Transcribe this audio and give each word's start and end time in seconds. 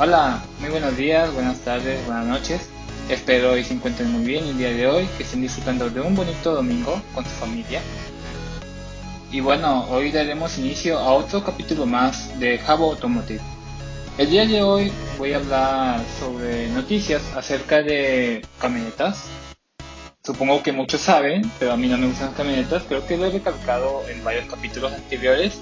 Hola, 0.00 0.40
muy 0.60 0.70
buenos 0.70 0.96
días, 0.96 1.34
buenas 1.34 1.58
tardes, 1.58 2.06
buenas 2.06 2.24
noches. 2.24 2.68
Espero 3.08 3.58
y 3.58 3.64
se 3.64 3.74
encuentren 3.74 4.12
muy 4.12 4.24
bien 4.24 4.44
el 4.44 4.56
día 4.56 4.70
de 4.70 4.86
hoy, 4.86 5.08
que 5.16 5.24
estén 5.24 5.40
disfrutando 5.40 5.90
de 5.90 6.00
un 6.00 6.14
bonito 6.14 6.54
domingo 6.54 7.02
con 7.12 7.24
su 7.24 7.30
familia. 7.30 7.80
Y 9.32 9.40
bueno, 9.40 9.86
hoy 9.90 10.12
daremos 10.12 10.56
inicio 10.56 11.00
a 11.00 11.12
otro 11.14 11.42
capítulo 11.42 11.84
más 11.84 12.38
de 12.38 12.58
Jabo 12.58 12.92
Automotive. 12.92 13.40
El 14.18 14.30
día 14.30 14.46
de 14.46 14.62
hoy 14.62 14.92
voy 15.18 15.32
a 15.32 15.38
hablar 15.38 16.00
sobre 16.20 16.68
noticias 16.68 17.20
acerca 17.34 17.82
de 17.82 18.46
camionetas. 18.60 19.24
Supongo 20.22 20.62
que 20.62 20.70
muchos 20.70 21.00
saben, 21.00 21.50
pero 21.58 21.72
a 21.72 21.76
mí 21.76 21.88
no 21.88 21.98
me 21.98 22.06
gustan 22.06 22.28
las 22.28 22.36
camionetas. 22.36 22.84
Creo 22.84 23.04
que 23.04 23.16
lo 23.16 23.26
he 23.26 23.30
recalcado 23.30 24.08
en 24.08 24.22
varios 24.22 24.46
capítulos 24.46 24.92
anteriores 24.92 25.58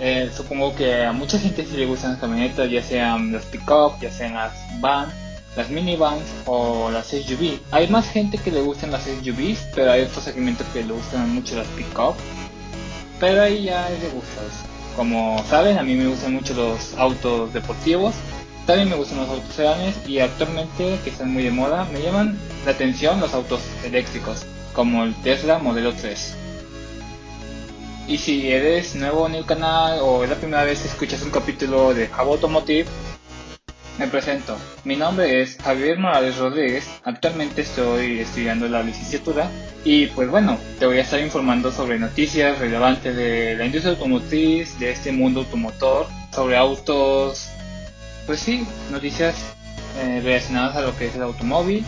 eh, 0.00 0.30
supongo 0.34 0.74
que 0.74 1.04
a 1.04 1.12
mucha 1.12 1.38
gente 1.38 1.66
sí 1.66 1.76
le 1.76 1.86
gustan 1.86 2.12
las 2.12 2.20
camionetas, 2.20 2.70
ya 2.70 2.82
sean 2.82 3.32
las 3.32 3.44
pick-up, 3.46 3.98
ya 4.00 4.10
sean 4.10 4.34
las 4.34 4.52
van, 4.80 5.08
las 5.56 5.70
minivans 5.70 6.22
o 6.46 6.90
las 6.90 7.08
SUV. 7.08 7.58
Hay 7.72 7.88
más 7.88 8.08
gente 8.08 8.38
que 8.38 8.52
le 8.52 8.60
gustan 8.60 8.92
las 8.92 9.02
SUVs, 9.04 9.68
pero 9.74 9.90
hay 9.90 10.02
otros 10.02 10.24
segmentos 10.24 10.66
que 10.72 10.84
le 10.84 10.92
gustan 10.92 11.34
mucho 11.34 11.56
las 11.56 11.66
pick-up. 11.68 12.14
Pero 13.18 13.42
ahí 13.42 13.64
ya 13.64 13.90
es 13.90 14.00
de 14.00 14.08
gustos. 14.10 14.52
Como 14.94 15.42
saben, 15.48 15.78
a 15.78 15.82
mí 15.82 15.94
me 15.94 16.06
gustan 16.06 16.34
mucho 16.34 16.54
los 16.54 16.94
autos 16.96 17.52
deportivos. 17.52 18.14
También 18.66 18.90
me 18.90 18.96
gustan 18.96 19.18
los 19.18 19.28
autos 19.28 19.54
sedanes 19.54 19.96
y 20.06 20.20
actualmente, 20.20 20.98
que 21.02 21.10
están 21.10 21.32
muy 21.32 21.42
de 21.42 21.50
moda, 21.50 21.86
me 21.92 22.02
llaman 22.02 22.38
la 22.64 22.72
atención 22.72 23.18
los 23.18 23.32
autos 23.32 23.60
eléctricos, 23.82 24.44
como 24.74 25.04
el 25.04 25.14
Tesla 25.22 25.58
Modelo 25.58 25.94
3. 25.94 26.36
Y 28.08 28.16
si 28.16 28.50
eres 28.50 28.94
nuevo 28.94 29.26
en 29.26 29.34
el 29.34 29.44
canal 29.44 29.98
o 30.00 30.24
es 30.24 30.30
la 30.30 30.36
primera 30.36 30.64
vez 30.64 30.80
que 30.80 30.88
escuchas 30.88 31.22
un 31.22 31.30
capítulo 31.30 31.92
de 31.92 32.08
Jabo 32.08 32.32
Automotive, 32.32 32.86
me 33.98 34.06
presento. 34.06 34.56
Mi 34.84 34.96
nombre 34.96 35.42
es 35.42 35.58
Javier 35.58 35.98
Morales 35.98 36.38
Rodríguez. 36.38 36.88
Actualmente 37.04 37.60
estoy 37.60 38.20
estudiando 38.20 38.66
la 38.66 38.82
licenciatura 38.82 39.50
y 39.84 40.06
pues 40.06 40.30
bueno, 40.30 40.56
te 40.78 40.86
voy 40.86 40.96
a 40.96 41.02
estar 41.02 41.20
informando 41.20 41.70
sobre 41.70 41.98
noticias 41.98 42.58
relevantes 42.58 43.14
de 43.14 43.56
la 43.56 43.66
industria 43.66 43.92
automotriz, 43.92 44.78
de 44.80 44.90
este 44.92 45.12
mundo 45.12 45.40
automotor, 45.40 46.06
sobre 46.32 46.56
autos, 46.56 47.50
pues 48.24 48.40
sí, 48.40 48.66
noticias 48.90 49.36
eh, 49.98 50.22
relacionadas 50.24 50.76
a 50.76 50.80
lo 50.80 50.96
que 50.96 51.08
es 51.08 51.14
el 51.14 51.24
automóvil 51.24 51.84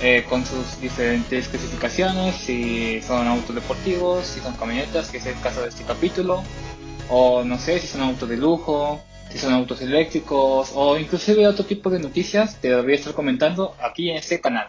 eh, 0.00 0.24
con 0.28 0.46
sus 0.46 0.80
diferentes 0.80 1.48
clasificaciones, 1.48 2.36
si 2.36 3.02
son 3.02 3.26
autos 3.26 3.54
deportivos, 3.54 4.26
si 4.26 4.40
son 4.40 4.54
camionetas, 4.54 5.10
que 5.10 5.18
es 5.18 5.26
el 5.26 5.40
caso 5.40 5.62
de 5.62 5.68
este 5.68 5.84
capítulo, 5.84 6.42
o 7.10 7.42
no 7.44 7.58
sé, 7.58 7.78
si 7.80 7.86
son 7.86 8.02
autos 8.02 8.28
de 8.28 8.36
lujo, 8.36 9.00
si 9.30 9.38
son 9.38 9.52
autos 9.52 9.82
eléctricos, 9.82 10.72
o 10.74 10.96
inclusive 10.98 11.46
otro 11.46 11.64
tipo 11.64 11.90
de 11.90 11.98
noticias, 11.98 12.58
lo 12.62 12.82
voy 12.82 12.92
a 12.92 12.96
estar 12.96 13.14
comentando 13.14 13.74
aquí 13.80 14.10
en 14.10 14.16
este 14.16 14.40
canal. 14.40 14.68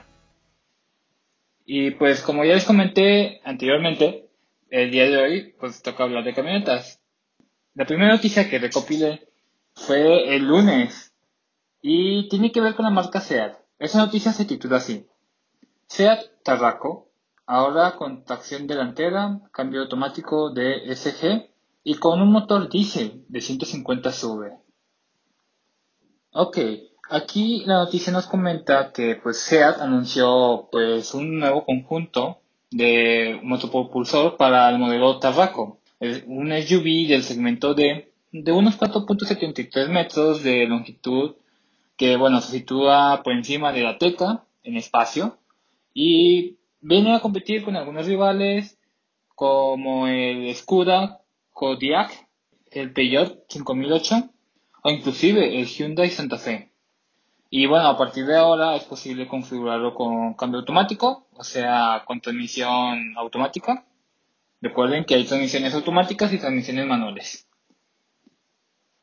Y 1.66 1.92
pues 1.92 2.22
como 2.22 2.44
ya 2.44 2.56
les 2.56 2.66
comenté 2.66 3.42
anteriormente, 3.44 4.30
el 4.72 4.90
día 4.90 5.04
de 5.04 5.18
hoy 5.18 5.56
pues 5.60 5.82
toca 5.84 6.04
hablar 6.04 6.24
de 6.24 6.34
camionetas. 6.34 7.00
La 7.76 7.86
primera 7.86 8.14
noticia 8.14 8.50
que 8.50 8.58
recopilé 8.58 9.28
fue 9.76 10.36
el 10.36 10.48
lunes 10.48 11.14
y 11.82 12.28
tiene 12.30 12.52
que 12.52 12.62
ver 12.62 12.74
con 12.74 12.86
la 12.86 12.92
marca 12.92 13.22
SEAT. 13.22 13.58
Esa 13.78 14.00
noticia 14.00 14.34
se 14.34 14.46
titula 14.46 14.78
así. 14.78 15.06
Seat 15.90 16.44
Tarraco, 16.44 17.10
ahora 17.48 17.96
con 17.98 18.24
tracción 18.24 18.68
delantera, 18.68 19.42
cambio 19.52 19.82
automático 19.82 20.52
de 20.52 20.96
SG 20.96 21.50
y 21.84 21.96
con 21.96 22.22
un 22.22 22.32
motor 22.32 22.70
diésel 22.70 23.26
de 23.28 23.42
150 23.42 24.12
CV. 24.12 24.52
Ok, 26.32 26.58
aquí 27.10 27.64
la 27.66 27.80
noticia 27.80 28.14
nos 28.14 28.28
comenta 28.28 28.92
que 28.94 29.16
pues 29.16 29.42
Seat 29.42 29.82
anunció 29.82 30.70
pues 30.72 31.16
un 31.16 31.40
nuevo 31.40 31.66
conjunto 31.66 32.38
de 32.70 33.40
motopropulsor 33.42 34.38
para 34.38 34.70
el 34.70 34.78
modelo 34.78 35.18
Tarraco, 35.18 35.80
un 36.28 36.52
SUV 36.52 37.08
del 37.08 37.24
segmento 37.24 37.74
D 37.74 38.14
de 38.32 38.52
unos 38.52 38.80
4.73 38.80 39.90
metros 39.90 40.44
de 40.44 40.68
longitud 40.68 41.34
que 41.98 42.16
bueno 42.16 42.42
se 42.42 42.52
sitúa 42.52 43.22
por 43.24 43.34
encima 43.34 43.74
de 43.74 43.82
la 43.82 43.98
Teca 43.98 44.46
en 44.64 44.78
espacio 44.78 45.40
y 45.94 46.58
viene 46.82 47.16
a 47.16 47.20
competir 47.20 47.64
con 47.64 47.76
algunos 47.76 48.08
rivales 48.08 48.78
como 49.36 50.08
el 50.08 50.54
Skoda 50.56 51.22
Kodiaq, 51.52 52.12
el 52.72 52.94
Peugeot 52.94 53.46
5008 53.50 54.30
o 54.84 54.90
inclusive 54.90 55.60
el 55.60 55.66
Hyundai 55.66 56.10
Santa 56.10 56.38
Fe. 56.38 56.72
Y 57.50 57.66
bueno, 57.66 57.88
a 57.88 57.98
partir 57.98 58.26
de 58.26 58.38
ahora 58.38 58.76
es 58.76 58.84
posible 58.84 59.28
configurarlo 59.28 59.96
con 59.96 60.36
cambio 60.36 60.60
automático, 60.60 61.28
o 61.34 61.44
sea, 61.44 62.04
con 62.06 62.22
transmisión 62.22 63.18
automática. 63.18 63.86
Recuerden 64.62 65.06
que 65.06 65.16
hay 65.16 65.24
transmisiones 65.24 65.74
automáticas 65.74 66.32
y 66.32 66.38
transmisiones 66.38 66.86
manuales. 66.86 67.48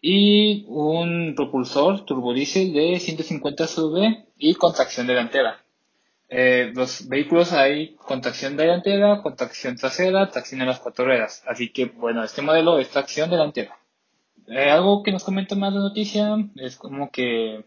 Y 0.01 0.65
un 0.69 1.35
propulsor 1.35 2.05
turbodiesel 2.05 2.73
de 2.73 3.01
150 3.01 3.67
CV 3.67 4.27
y 4.37 4.55
con 4.55 4.73
tracción 4.73 5.09
delantera. 5.09 5.66
Eh, 6.29 6.73
los 6.75 7.09
vehículos 7.09 7.53
hay 7.53 7.95
con 7.95 8.21
tracción 8.21 8.57
delantera, 8.57 9.23
con 9.23 9.37
tracción 9.37 9.77
trasera, 9.77 10.31
tracción 10.31 10.63
a 10.63 10.67
las 10.67 10.81
cuatro 10.81 11.05
ruedas. 11.05 11.43
Así 11.47 11.71
que, 11.71 11.87
bueno, 11.87 12.25
este 12.25 12.43
modelo 12.43 12.79
es 12.79 12.91
tracción 12.91 13.31
delantera. 13.31 13.79
Eh, 14.49 14.71
algo 14.71 15.03
que 15.03 15.13
nos 15.13 15.25
comenta 15.25 15.55
más 15.55 15.73
la 15.73 15.81
noticia 15.81 16.37
es 16.57 16.77
como 16.77 17.11
que 17.11 17.65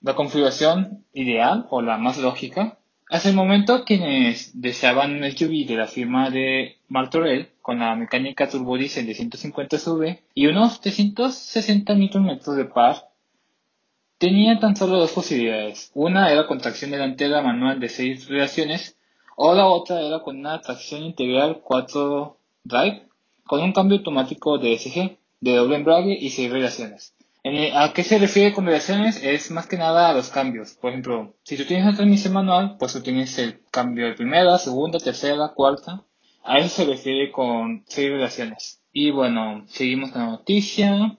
la 0.00 0.14
configuración 0.14 1.04
ideal 1.12 1.66
o 1.70 1.82
la 1.82 1.98
más 1.98 2.18
lógica. 2.18 2.78
Hasta 3.10 3.30
el 3.30 3.34
momento, 3.34 3.84
quienes 3.84 4.60
deseaban 4.60 5.14
un 5.14 5.30
SUV 5.30 5.66
de 5.66 5.76
la 5.76 5.86
firma 5.86 6.30
de 6.30 6.76
Martorell 6.88 7.48
con 7.62 7.78
la 7.78 7.94
mecánica 7.96 8.48
turbodiesel 8.48 9.06
de 9.06 9.14
150 9.14 9.78
CV 9.78 10.22
y 10.34 10.46
unos 10.46 10.80
360 10.80 11.94
Nm 11.94 12.38
de 12.56 12.64
par 12.66 13.07
Tenía 14.18 14.58
tan 14.58 14.74
solo 14.74 14.98
dos 14.98 15.12
posibilidades. 15.12 15.92
Una 15.94 16.32
era 16.32 16.48
con 16.48 16.58
tracción 16.58 16.90
delantera 16.90 17.40
manual 17.40 17.78
de 17.78 17.88
6 17.88 18.28
relaciones 18.28 18.98
o 19.36 19.54
la 19.54 19.68
otra 19.68 20.00
era 20.00 20.18
con 20.20 20.38
una 20.38 20.60
tracción 20.60 21.04
integral 21.04 21.60
4 21.62 22.36
drive 22.64 23.06
con 23.44 23.62
un 23.62 23.72
cambio 23.72 23.98
automático 23.98 24.58
de 24.58 24.76
SG 24.76 25.16
de 25.40 25.54
doble 25.54 25.76
embrague 25.76 26.18
y 26.20 26.30
6 26.30 26.50
relaciones. 26.50 27.14
¿A 27.74 27.92
qué 27.92 28.02
se 28.02 28.18
refiere 28.18 28.52
con 28.52 28.66
relaciones? 28.66 29.22
Es 29.22 29.52
más 29.52 29.68
que 29.68 29.78
nada 29.78 30.10
a 30.10 30.14
los 30.14 30.30
cambios. 30.30 30.74
Por 30.74 30.90
ejemplo, 30.90 31.34
si 31.44 31.56
tú 31.56 31.64
tienes 31.64 31.86
una 31.86 31.94
transmisión 31.94 32.34
manual, 32.34 32.76
pues 32.76 32.92
tú 32.92 33.00
tienes 33.00 33.38
el 33.38 33.60
cambio 33.70 34.06
de 34.06 34.14
primera, 34.14 34.58
segunda, 34.58 34.98
tercera, 34.98 35.52
cuarta. 35.54 36.02
A 36.42 36.58
eso 36.58 36.68
se 36.68 36.84
refiere 36.84 37.30
con 37.30 37.84
6 37.86 38.10
relaciones. 38.10 38.82
Y 38.92 39.12
bueno, 39.12 39.64
seguimos 39.68 40.10
con 40.10 40.22
la 40.22 40.30
noticia. 40.30 41.16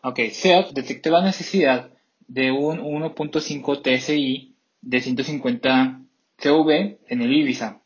Ok, 0.00 0.20
SEAT 0.30 0.70
detectó 0.70 1.10
la 1.10 1.22
necesidad 1.22 1.90
de 2.28 2.52
un 2.52 2.78
1.5 2.78 3.82
TSI 3.82 4.54
de 4.80 5.00
150 5.00 6.02
CV 6.36 7.00
en 7.08 7.22
el 7.22 7.32
Ibiza. 7.32 7.80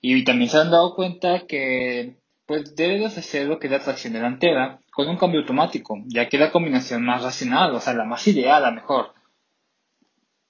Y 0.00 0.24
también 0.24 0.50
se 0.50 0.58
han 0.58 0.72
dado 0.72 0.96
cuenta 0.96 1.46
que 1.46 2.16
pues 2.46 2.74
debe 2.74 2.98
de 2.98 3.06
ofrecer 3.06 3.46
lo 3.46 3.58
que 3.58 3.68
es 3.68 3.72
la 3.72 3.78
tracción 3.78 4.12
delantera 4.12 4.80
con 4.92 5.08
un 5.08 5.16
cambio 5.16 5.40
automático, 5.40 6.02
ya 6.06 6.28
que 6.28 6.36
es 6.36 6.40
la 6.40 6.50
combinación 6.50 7.04
más 7.04 7.22
racional, 7.22 7.74
o 7.74 7.80
sea, 7.80 7.94
la 7.94 8.04
más 8.04 8.26
ideal, 8.26 8.62
la 8.62 8.72
mejor. 8.72 9.14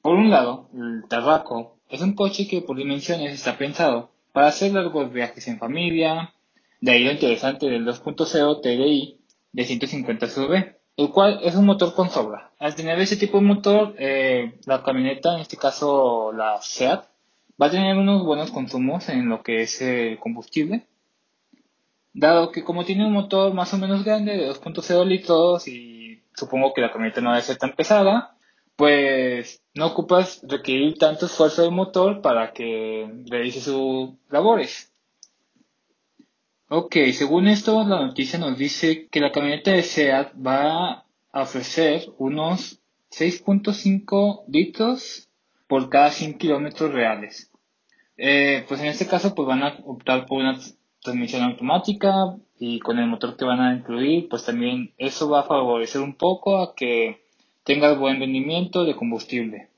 Por 0.00 0.16
un 0.16 0.30
lado, 0.30 0.70
el 0.74 1.04
Tarraco 1.08 1.78
es 1.90 2.00
un 2.00 2.14
coche 2.14 2.48
que 2.48 2.62
por 2.62 2.76
dimensiones 2.76 3.32
está 3.32 3.58
pensado 3.58 4.10
para 4.32 4.48
hacer 4.48 4.72
largos 4.72 5.12
viajes 5.12 5.46
en 5.48 5.58
familia, 5.58 6.34
de 6.80 6.92
ahí 6.92 7.04
lo 7.04 7.12
interesante 7.12 7.66
del 7.66 7.86
2.0 7.86 8.60
TDI 8.60 9.20
de 9.52 9.64
150 9.64 10.26
CV 10.26 10.73
el 10.96 11.10
cual 11.10 11.40
es 11.42 11.54
un 11.56 11.66
motor 11.66 11.94
con 11.94 12.10
sobra. 12.10 12.52
Al 12.58 12.74
tener 12.74 12.98
ese 13.00 13.16
tipo 13.16 13.38
de 13.38 13.44
motor, 13.44 13.94
eh, 13.98 14.58
la 14.66 14.82
camioneta, 14.82 15.34
en 15.34 15.40
este 15.40 15.56
caso 15.56 16.32
la 16.32 16.60
SEAT, 16.60 17.04
va 17.60 17.66
a 17.66 17.70
tener 17.70 17.96
unos 17.96 18.24
buenos 18.24 18.50
consumos 18.50 19.08
en 19.08 19.28
lo 19.28 19.42
que 19.42 19.62
es 19.62 19.80
el 19.82 20.18
combustible, 20.18 20.86
dado 22.12 22.52
que 22.52 22.64
como 22.64 22.84
tiene 22.84 23.06
un 23.06 23.12
motor 23.12 23.52
más 23.54 23.74
o 23.74 23.78
menos 23.78 24.04
grande 24.04 24.36
de 24.36 24.48
2.0 24.48 25.04
litros 25.04 25.66
y 25.68 26.22
supongo 26.34 26.72
que 26.72 26.80
la 26.80 26.92
camioneta 26.92 27.20
no 27.20 27.30
debe 27.30 27.42
ser 27.42 27.56
tan 27.56 27.74
pesada, 27.74 28.36
pues 28.76 29.62
no 29.74 29.86
ocupas 29.86 30.40
requerir 30.48 30.98
tanto 30.98 31.26
esfuerzo 31.26 31.62
del 31.62 31.70
motor 31.72 32.22
para 32.22 32.52
que 32.52 33.08
realice 33.28 33.60
sus 33.60 34.10
labores. 34.30 34.93
Ok, 36.76 36.96
según 37.12 37.46
esto, 37.46 37.86
la 37.86 38.04
noticia 38.04 38.36
nos 38.36 38.58
dice 38.58 39.06
que 39.06 39.20
la 39.20 39.30
camioneta 39.30 39.70
de 39.70 39.84
SEAT 39.84 40.32
va 40.44 41.04
a 41.30 41.42
ofrecer 41.42 42.06
unos 42.18 42.80
6.5 43.12 44.42
litros 44.48 45.28
por 45.68 45.88
cada 45.88 46.10
100 46.10 46.36
kilómetros 46.36 46.92
reales. 46.92 47.52
Eh, 48.16 48.64
pues 48.66 48.80
en 48.80 48.88
este 48.88 49.06
caso, 49.06 49.36
pues 49.36 49.46
van 49.46 49.62
a 49.62 49.78
optar 49.84 50.26
por 50.26 50.38
una 50.40 50.58
transmisión 51.00 51.44
automática 51.44 52.10
y 52.58 52.80
con 52.80 52.98
el 52.98 53.06
motor 53.06 53.36
que 53.36 53.44
van 53.44 53.60
a 53.60 53.72
incluir, 53.72 54.28
pues 54.28 54.44
también 54.44 54.94
eso 54.98 55.30
va 55.30 55.42
a 55.42 55.46
favorecer 55.46 56.00
un 56.00 56.16
poco 56.16 56.60
a 56.60 56.74
que 56.74 57.24
tenga 57.62 57.94
buen 57.94 58.18
rendimiento 58.18 58.82
de 58.82 58.96
combustible. 58.96 59.68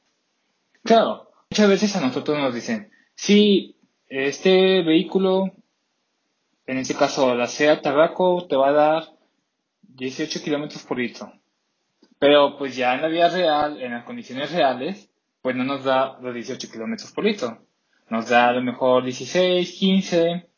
Claro, 0.82 1.30
muchas 1.50 1.68
veces 1.68 1.94
a 1.94 2.00
nosotros 2.00 2.38
nos 2.38 2.54
dicen, 2.54 2.88
si 3.14 3.76
este 4.08 4.80
vehículo, 4.80 5.52
en 6.66 6.78
este 6.78 6.94
caso 6.94 7.34
la 7.34 7.46
SEAT 7.46 7.82
Tarraco, 7.82 8.46
te 8.48 8.56
va 8.56 8.68
a 8.68 8.72
dar 8.72 9.04
18 9.82 10.42
kilómetros 10.42 10.82
por 10.82 10.98
litro. 10.98 11.32
Pero 12.18 12.56
pues 12.58 12.76
ya 12.76 12.94
en 12.94 13.02
la 13.02 13.08
vida 13.08 13.28
real, 13.28 13.80
en 13.80 13.92
las 13.92 14.04
condiciones 14.04 14.52
reales, 14.52 15.10
pues 15.42 15.54
no 15.54 15.64
nos 15.64 15.84
da 15.84 16.18
los 16.20 16.34
18 16.34 16.70
kilómetros 16.70 17.12
por 17.12 17.24
litro. 17.24 17.58
Nos 18.08 18.28
da 18.28 18.48
a 18.48 18.52
lo 18.52 18.62
mejor 18.62 19.04
16, 19.04 19.72
15, 19.78 20.48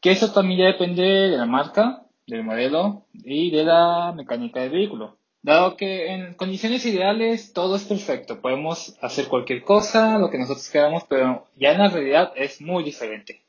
que 0.00 0.10
eso 0.10 0.32
también 0.32 0.60
ya 0.60 0.66
depende 0.66 1.02
de 1.02 1.36
la 1.36 1.46
marca, 1.46 2.02
del 2.26 2.44
modelo 2.44 3.06
y 3.12 3.50
de 3.50 3.64
la 3.64 4.12
mecánica 4.16 4.60
del 4.60 4.70
vehículo. 4.70 5.18
Dado 5.42 5.76
que 5.76 6.12
en 6.12 6.34
condiciones 6.34 6.84
ideales 6.86 7.52
todo 7.52 7.76
es 7.76 7.84
perfecto, 7.84 8.40
podemos 8.40 8.96
hacer 9.00 9.28
cualquier 9.28 9.62
cosa, 9.62 10.18
lo 10.18 10.28
que 10.28 10.38
nosotros 10.38 10.68
queramos, 10.70 11.04
pero 11.08 11.46
ya 11.54 11.72
en 11.72 11.78
la 11.78 11.88
realidad 11.88 12.32
es 12.34 12.60
muy 12.60 12.82
diferente. 12.82 13.45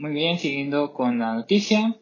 Muy 0.00 0.12
bien, 0.12 0.38
siguiendo 0.38 0.94
con 0.94 1.18
la 1.18 1.34
noticia. 1.34 1.94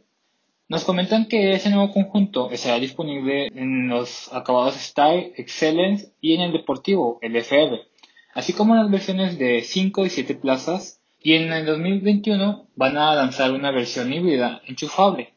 Nos 0.69 0.85
comentan 0.85 1.27
que 1.27 1.51
ese 1.55 1.69
nuevo 1.69 1.93
conjunto 1.93 2.49
estará 2.53 2.79
disponible 2.79 3.49
en 3.49 3.89
los 3.89 4.33
acabados 4.33 4.77
Style, 4.77 5.33
Excellence 5.37 6.13
y 6.21 6.35
en 6.35 6.43
el 6.43 6.53
Deportivo, 6.53 7.19
el 7.23 7.35
FR, 7.35 7.89
así 8.35 8.53
como 8.53 8.77
en 8.77 8.83
las 8.83 8.91
versiones 8.93 9.37
de 9.37 9.63
5 9.63 10.07
y 10.07 10.11
7 10.11 10.37
plazas, 10.37 11.01
y 11.21 11.33
en 11.33 11.53
el 11.53 11.67
2021 11.67 12.69
van 12.77 12.97
a 12.99 13.17
lanzar 13.17 13.51
una 13.51 13.73
versión 13.73 14.13
híbrida 14.13 14.63
enchufable, 14.69 15.35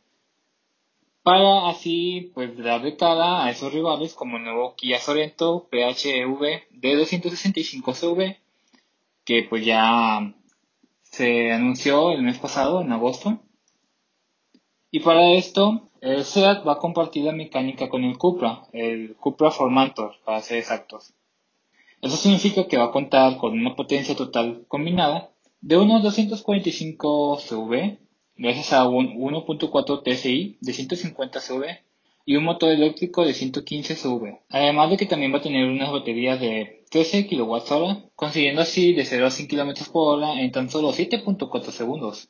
para 1.24 1.68
así 1.68 2.30
pues 2.36 2.56
darle 2.60 2.96
cara 2.96 3.44
a 3.44 3.50
esos 3.50 3.74
rivales 3.74 4.14
como 4.14 4.38
el 4.38 4.44
nuevo 4.44 4.75
Kia 4.75 5.00
Sorento 5.00 5.68
PHEV 5.72 6.62
de 6.69 6.96
265 6.96 7.94
CV, 7.96 8.38
que 9.25 9.48
pues 9.50 9.66
ya 9.66 10.36
se 11.12 11.52
anunció 11.52 12.12
el 12.12 12.24
mes 12.24 12.40
pasado, 12.40 12.81
en 12.81 12.92
agosto, 12.92 13.40
y 14.90 15.02
para 15.02 15.31
esto, 15.31 15.90
el 16.02 16.25
SEAT 16.25 16.68
va 16.68 16.74
a 16.74 16.80
compartir 16.80 17.24
la 17.25 17.31
mecánica 17.31 17.90
con 17.90 18.04
el 18.04 18.18
Cupra, 18.18 18.63
el 18.74 19.16
Cupra 19.16 19.52
Formantor, 19.52 20.16
para 20.25 20.42
ser 20.42 20.58
exactos. 20.58 21.13
Eso 22.02 22.18
significa 22.18 22.68
que 22.68 22.78
va 22.78 22.86
a 22.86 22.92
contar 22.92 23.38
con 23.38 23.54
una 23.54 23.75
potencia 23.75 24.16
total 24.16 24.66
combinada 24.68 25.31
de 25.62 25.78
unos 25.78 26.02
245 26.02 27.38
CV, 27.40 28.00
gracias 28.36 28.74
a 28.74 28.88
un 28.88 29.16
1.4 29.19 30.02
TSI 30.04 30.57
de 30.60 30.74
150 30.74 31.40
CV 31.40 31.84
y 32.25 32.35
un 32.35 32.44
motor 32.44 32.71
eléctrico 32.71 33.25
de 33.25 33.33
115 33.33 33.95
CV. 33.95 34.41
Además 34.50 34.89
de 34.89 34.97
que 34.97 35.06
también 35.06 35.33
va 35.33 35.39
a 35.39 35.41
tener 35.41 35.68
unas 35.68 35.91
baterías 35.91 36.39
de 36.39 36.83
13 36.89 37.27
kWh, 37.27 38.12
consiguiendo 38.15 38.62
así 38.62 38.94
de 38.94 39.06
0 39.06 39.25
a 39.25 39.31
100 39.31 39.47
km 39.47 39.89
por 39.89 40.18
hora 40.18 40.41
en 40.41 40.51
tan 40.51 40.69
solo 40.69 40.91
7.4 40.91 41.63
segundos. 41.71 42.29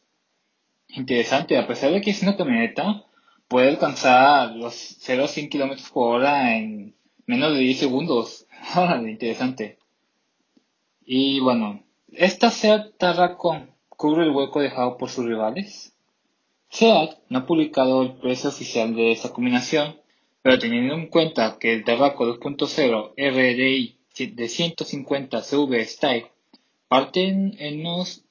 Interesante, 0.89 1.57
a 1.57 1.67
pesar 1.67 1.91
de 1.91 2.01
que 2.01 2.11
es 2.11 2.21
una 2.21 2.35
camioneta, 2.35 3.05
puede 3.47 3.69
alcanzar 3.69 4.55
los 4.55 4.73
0 4.73 5.25
a 5.25 5.27
100 5.27 5.49
km 5.49 5.91
por 5.91 6.15
hora 6.15 6.55
en 6.55 6.95
menos 7.25 7.53
de 7.53 7.59
10 7.59 7.79
segundos. 7.79 8.45
Interesante. 9.07 9.77
Y 11.05 11.39
bueno, 11.39 11.83
¿esta 12.11 12.51
SEAT 12.51 12.97
Tarraco 12.97 13.67
cubre 13.89 14.23
el 14.23 14.31
hueco 14.31 14.61
dejado 14.61 14.97
por 14.97 15.09
sus 15.09 15.25
rivales? 15.25 15.90
SEAT 16.71 17.19
no 17.27 17.39
ha 17.39 17.45
publicado 17.45 18.01
el 18.01 18.13
precio 18.13 18.49
oficial 18.49 18.95
de 18.95 19.11
esta 19.11 19.33
combinación, 19.33 19.97
pero 20.41 20.57
teniendo 20.57 20.93
en 20.93 21.07
cuenta 21.07 21.57
que 21.59 21.73
el 21.73 21.83
Tarraco 21.83 22.25
2.0 22.25 23.13
RDI 23.17 23.97
de 24.33 24.47
150 24.47 25.41
CV 25.41 25.85
Style 25.85 26.31
parten 26.87 27.55
en 27.59 27.81
unos 27.81 28.23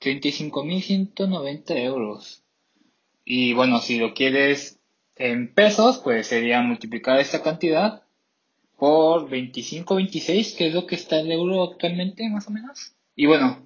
35.190 0.00 1.76
euros. 1.78 2.42
Y 3.24 3.54
bueno, 3.54 3.78
si 3.78 3.98
lo 3.98 4.12
quieres 4.12 4.80
en 5.14 5.54
pesos, 5.54 5.98
pues 5.98 6.26
sería 6.26 6.60
multiplicar 6.62 7.20
esta 7.20 7.42
cantidad 7.42 8.02
por 8.76 9.30
25-26, 9.30 10.56
que 10.56 10.66
es 10.66 10.74
lo 10.74 10.86
que 10.86 10.96
está 10.96 11.20
el 11.20 11.30
euro 11.30 11.62
actualmente, 11.62 12.28
más 12.28 12.48
o 12.48 12.50
menos. 12.50 12.92
Y 13.14 13.26
bueno, 13.26 13.62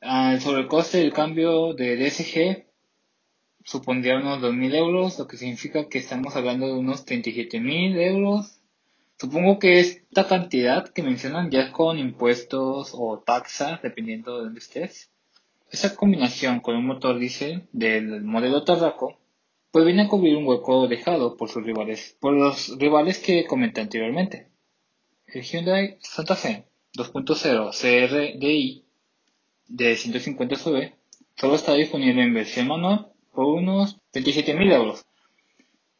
el 0.00 0.40
sobrecoste 0.40 0.98
del 0.98 1.12
cambio 1.12 1.74
de 1.74 1.96
DSG 1.96 2.67
supondría 3.68 4.16
unos 4.16 4.40
2.000 4.40 4.74
euros, 4.76 5.18
lo 5.18 5.28
que 5.28 5.36
significa 5.36 5.90
que 5.90 5.98
estamos 5.98 6.34
hablando 6.34 6.66
de 6.66 6.72
unos 6.72 7.04
37.000 7.04 8.00
euros. 8.00 8.60
Supongo 9.18 9.58
que 9.58 9.78
esta 9.78 10.26
cantidad 10.26 10.88
que 10.88 11.02
mencionan 11.02 11.50
ya 11.50 11.60
es 11.64 11.70
con 11.70 11.98
impuestos 11.98 12.92
o 12.94 13.18
taxas, 13.18 13.82
dependiendo 13.82 14.38
de 14.38 14.44
dónde 14.44 14.60
estés. 14.60 15.10
Esa 15.70 15.94
combinación 15.94 16.60
con 16.60 16.76
un 16.76 16.86
motor 16.86 17.18
diésel 17.18 17.68
del 17.72 18.22
modelo 18.22 18.64
Tarraco 18.64 19.18
pues 19.70 19.84
viene 19.84 20.04
a 20.04 20.08
cubrir 20.08 20.34
un 20.34 20.46
hueco 20.46 20.88
dejado 20.88 21.36
por 21.36 21.50
sus 21.50 21.62
rivales, 21.62 22.16
por 22.20 22.32
los 22.32 22.78
rivales 22.78 23.18
que 23.18 23.44
comenté 23.44 23.82
anteriormente. 23.82 24.48
El 25.26 25.42
Hyundai 25.42 25.98
Santa 26.00 26.36
Fe 26.36 26.64
2.0 26.94 27.70
CRDI 27.78 28.84
de 29.66 29.94
150 29.94 30.56
CV 30.56 30.94
solo 31.36 31.54
está 31.54 31.74
disponible 31.74 32.22
en 32.22 32.32
versión 32.32 32.66
manual 32.66 33.07
por 33.38 33.46
unos 33.46 34.00
27.000 34.14 34.72
euros, 34.72 35.06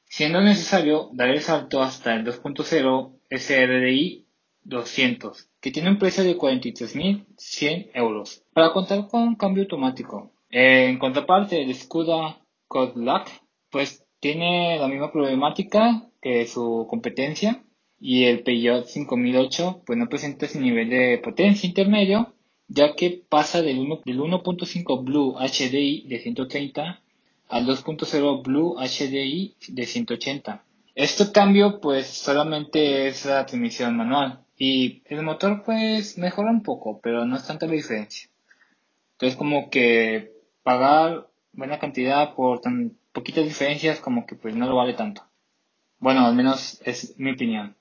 siendo 0.07 0.41
necesario 0.41 1.09
dar 1.13 1.29
el 1.29 1.41
salto 1.41 1.81
hasta 1.81 2.13
el 2.17 2.25
2.0 2.25 3.13
SRDI 3.31 4.27
200 4.65 5.49
que 5.61 5.71
tiene 5.71 5.91
un 5.91 6.01
precio 6.01 6.25
de 6.25 6.37
43.100 6.37 7.91
euros. 7.95 8.43
Para 8.53 8.73
contar 8.73 9.07
con 9.07 9.37
cambio 9.37 9.63
automático. 9.63 10.33
En 10.51 10.99
contraparte, 10.99 11.63
el 11.63 11.73
Skoda 11.77 12.41
Codillac 12.67 13.31
pues 13.71 14.05
tiene 14.19 14.77
la 14.81 14.89
misma 14.89 15.13
problemática 15.13 16.11
que 16.21 16.45
su 16.45 16.89
competencia 16.91 17.63
y 18.01 18.25
el 18.25 18.43
Peugeot 18.43 18.87
5008 18.87 19.83
pues 19.87 19.97
no 19.97 20.09
presenta 20.09 20.47
ese 20.47 20.59
nivel 20.59 20.91
de 20.91 21.19
potencia 21.19 21.69
intermedio 21.69 22.35
ya 22.67 22.97
que 22.97 23.23
pasa 23.29 23.63
del 23.63 23.79
1.5 23.79 25.05
Blue 25.05 25.37
HDI 25.39 26.09
de 26.09 26.19
130 26.19 27.01
al 27.49 27.67
2.0 27.67 28.43
Blue 28.43 28.77
HDI 28.79 29.57
de 29.69 29.87
180. 29.87 30.65
Este 30.95 31.31
cambio 31.33 31.81
pues 31.81 32.07
solamente 32.07 33.09
es 33.09 33.25
la 33.25 33.47
transmisión 33.47 33.97
manual 33.97 34.41
y 34.57 35.03
el 35.07 35.23
motor 35.23 35.63
pues 35.65 36.19
mejora 36.19 36.51
un 36.51 36.63
poco, 36.63 37.01
pero 37.01 37.25
no 37.25 37.37
es 37.37 37.47
tanta 37.47 37.67
la 37.67 37.73
diferencia. 37.73 38.29
Entonces 39.13 39.37
como 39.37 39.71
que 39.71 40.33
pagar 40.63 41.29
buena 41.53 41.79
cantidad 41.79 42.35
por 42.35 42.61
tan 42.61 42.97
poquitas 43.13 43.45
diferencias 43.45 44.01
como 44.01 44.27
que 44.27 44.35
pues 44.35 44.55
no 44.55 44.67
lo 44.69 44.77
vale 44.77 44.95
tanto. 44.95 45.23
Bueno, 45.99 46.27
al 46.27 46.35
menos 46.35 46.81
es 46.85 47.19
mi 47.19 47.33
opinión. 47.33 47.77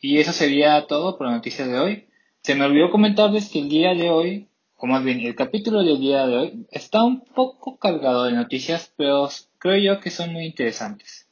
Y 0.00 0.18
eso 0.18 0.32
sería 0.32 0.86
todo 0.86 1.18
por 1.18 1.26
la 1.26 1.34
noticia 1.34 1.66
de 1.66 1.78
hoy. 1.78 2.06
Se 2.42 2.54
me 2.54 2.64
olvidó 2.64 2.90
comentarles 2.90 3.50
que 3.50 3.58
el 3.58 3.68
día 3.68 3.94
de 3.94 4.08
hoy, 4.10 4.48
o 4.80 4.86
más 4.86 5.04
bien 5.04 5.20
el 5.20 5.34
capítulo 5.34 5.84
del 5.84 6.00
día 6.00 6.26
de 6.26 6.36
hoy, 6.36 6.66
está 6.70 7.04
un 7.04 7.20
poco 7.20 7.78
cargado 7.78 8.24
de 8.24 8.32
noticias, 8.32 8.92
pero 8.96 9.28
creo 9.58 9.94
yo 9.94 10.00
que 10.00 10.10
son 10.10 10.32
muy 10.32 10.46
interesantes. 10.46 11.28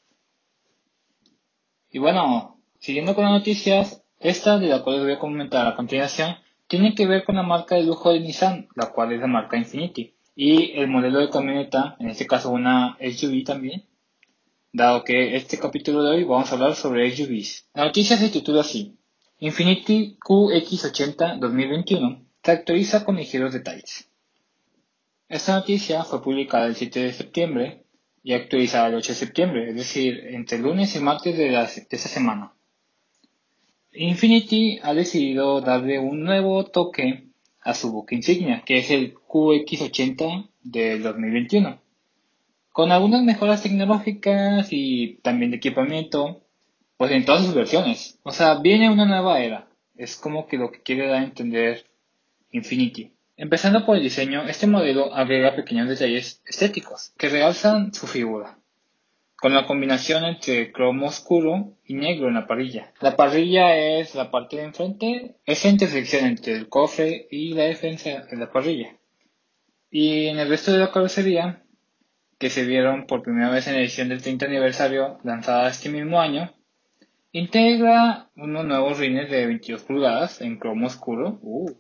Y 1.90 1.98
bueno, 1.98 2.58
Siguiendo 2.78 3.16
con 3.16 3.24
las 3.24 3.32
noticias, 3.32 4.04
esta 4.20 4.58
de 4.58 4.68
la 4.68 4.82
cual 4.82 4.96
les 4.96 5.04
voy 5.04 5.14
a 5.14 5.18
comentar 5.18 5.66
a 5.66 5.74
continuación 5.74 6.36
tiene 6.68 6.94
que 6.94 7.06
ver 7.06 7.24
con 7.24 7.34
la 7.34 7.42
marca 7.42 7.74
de 7.74 7.82
lujo 7.82 8.12
de 8.12 8.20
Nissan, 8.20 8.68
la 8.76 8.92
cual 8.92 9.12
es 9.12 9.20
la 9.20 9.26
marca 9.26 9.56
Infinity, 9.56 10.14
y 10.36 10.72
el 10.78 10.86
modelo 10.86 11.18
de 11.18 11.28
camioneta, 11.28 11.96
en 11.98 12.10
este 12.10 12.26
caso 12.26 12.50
una 12.50 12.96
SUV 13.00 13.42
también, 13.44 13.88
dado 14.72 15.02
que 15.02 15.34
este 15.34 15.58
capítulo 15.58 16.04
de 16.04 16.16
hoy 16.16 16.24
vamos 16.24 16.52
a 16.52 16.54
hablar 16.54 16.76
sobre 16.76 17.10
SUVs. 17.10 17.68
La 17.74 17.86
noticia 17.86 18.16
se 18.16 18.28
titula 18.28 18.60
así, 18.60 18.96
Infinity 19.40 20.16
QX80 20.20 21.40
2021 21.40 22.27
se 22.48 22.52
actualiza 22.52 23.04
con 23.04 23.16
ligeros 23.16 23.52
detalles. 23.52 24.08
Esta 25.28 25.54
noticia 25.54 26.02
fue 26.04 26.22
publicada 26.22 26.64
el 26.64 26.76
7 26.76 27.00
de 27.00 27.12
septiembre 27.12 27.82
y 28.22 28.32
actualizada 28.32 28.86
el 28.86 28.94
8 28.94 29.12
de 29.12 29.18
septiembre, 29.18 29.68
es 29.68 29.76
decir, 29.76 30.18
entre 30.30 30.56
lunes 30.56 30.96
y 30.96 31.00
martes 31.00 31.36
de, 31.36 31.50
de 31.50 31.62
esta 31.62 32.08
semana. 32.08 32.54
Infinity 33.92 34.78
ha 34.82 34.94
decidido 34.94 35.60
darle 35.60 35.98
un 35.98 36.24
nuevo 36.24 36.64
toque 36.64 37.24
a 37.60 37.74
su 37.74 37.92
buque 37.92 38.14
insignia, 38.14 38.62
que 38.64 38.78
es 38.78 38.90
el 38.92 39.12
QX80 39.14 40.48
del 40.62 41.02
2021. 41.02 41.78
Con 42.72 42.92
algunas 42.92 43.24
mejoras 43.24 43.62
tecnológicas 43.62 44.68
y 44.70 45.18
también 45.22 45.50
de 45.50 45.58
equipamiento, 45.58 46.40
pues 46.96 47.10
en 47.10 47.26
todas 47.26 47.44
sus 47.44 47.54
versiones. 47.54 48.18
O 48.22 48.32
sea, 48.32 48.54
viene 48.54 48.88
una 48.88 49.04
nueva 49.04 49.38
era. 49.42 49.68
Es 49.96 50.16
como 50.16 50.46
que 50.46 50.56
lo 50.56 50.72
que 50.72 50.80
quiere 50.80 51.08
dar 51.08 51.20
a 51.20 51.24
entender 51.24 51.87
Infinity. 52.50 53.12
Empezando 53.36 53.86
por 53.86 53.96
el 53.96 54.02
diseño, 54.02 54.42
este 54.48 54.66
modelo 54.66 55.14
agrega 55.14 55.54
pequeños 55.54 55.88
detalles 55.88 56.42
estéticos 56.44 57.12
que 57.16 57.28
realzan 57.28 57.94
su 57.94 58.06
figura. 58.06 58.58
con 59.40 59.54
la 59.54 59.66
combinación 59.66 60.24
entre 60.24 60.72
cromo 60.72 61.06
oscuro 61.06 61.76
y 61.84 61.94
negro 61.94 62.26
en 62.26 62.34
la 62.34 62.48
parrilla. 62.48 62.92
La 63.00 63.14
parrilla 63.14 63.76
es 63.76 64.16
la 64.16 64.32
parte 64.32 64.56
de 64.56 64.64
enfrente, 64.64 65.36
es 65.46 65.64
la 65.64 65.70
intersección 65.70 66.26
entre 66.26 66.54
el 66.54 66.68
cofre 66.68 67.28
y 67.30 67.54
la 67.54 67.62
defensa 67.62 68.26
de 68.28 68.36
la 68.36 68.50
parrilla. 68.50 68.96
Y 69.92 70.26
en 70.26 70.40
el 70.40 70.48
resto 70.48 70.72
de 70.72 70.78
la 70.78 70.90
carrocería, 70.90 71.62
que 72.38 72.50
se 72.50 72.64
vieron 72.64 73.06
por 73.06 73.22
primera 73.22 73.50
vez 73.50 73.66
en 73.68 73.74
la 73.74 73.80
edición 73.80 74.08
del 74.08 74.22
30 74.22 74.46
aniversario 74.46 75.18
lanzada 75.22 75.68
este 75.68 75.88
mismo 75.88 76.20
año, 76.20 76.52
integra 77.32 78.30
unos 78.36 78.64
nuevos 78.64 78.98
rines 78.98 79.30
de 79.30 79.46
22 79.46 79.82
pulgadas 79.82 80.40
en 80.40 80.58
cromo 80.58 80.86
oscuro, 80.86 81.38
uh, 81.42 81.70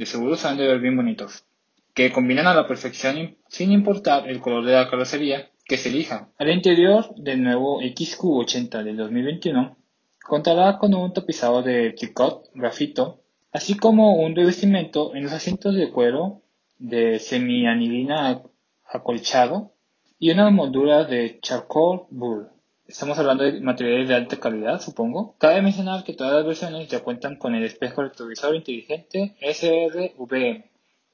de 0.00 0.06
seguro 0.06 0.34
se 0.34 0.48
han 0.48 0.56
de 0.56 0.66
ver 0.66 0.80
bien 0.80 0.96
bonitos, 0.96 1.44
que 1.92 2.10
combinan 2.10 2.46
a 2.46 2.54
la 2.54 2.66
perfección 2.66 3.36
sin 3.48 3.70
importar 3.70 4.30
el 4.30 4.40
color 4.40 4.64
de 4.64 4.72
la 4.72 4.88
carrocería 4.88 5.50
que 5.66 5.76
se 5.76 5.90
elija. 5.90 6.30
Al 6.38 6.48
interior 6.48 7.14
del 7.16 7.42
nuevo 7.42 7.82
XQ80 7.82 8.82
del 8.82 8.96
2021 8.96 9.76
contará 10.24 10.78
con 10.78 10.94
un 10.94 11.12
tapizado 11.12 11.62
de 11.62 11.92
tricot 11.92 12.48
grafito, 12.54 13.20
así 13.52 13.76
como 13.76 14.14
un 14.14 14.34
revestimiento 14.34 15.14
en 15.14 15.24
los 15.24 15.32
asientos 15.34 15.74
de 15.74 15.90
cuero 15.90 16.40
de 16.78 17.18
semianilina 17.18 18.40
acolchado 18.86 19.74
y 20.18 20.30
una 20.30 20.48
moldura 20.48 21.04
de 21.04 21.40
charcoal 21.42 22.04
bull. 22.08 22.48
Estamos 22.90 23.16
hablando 23.20 23.44
de 23.44 23.60
materiales 23.60 24.08
de 24.08 24.16
alta 24.16 24.36
calidad, 24.40 24.80
supongo. 24.80 25.36
Cabe 25.38 25.62
mencionar 25.62 26.02
que 26.02 26.12
todas 26.12 26.34
las 26.34 26.44
versiones 26.44 26.88
ya 26.88 26.98
cuentan 26.98 27.36
con 27.36 27.54
el 27.54 27.62
espejo 27.62 28.02
retrovisor 28.02 28.56
inteligente 28.56 29.36
SRVM 29.40 30.64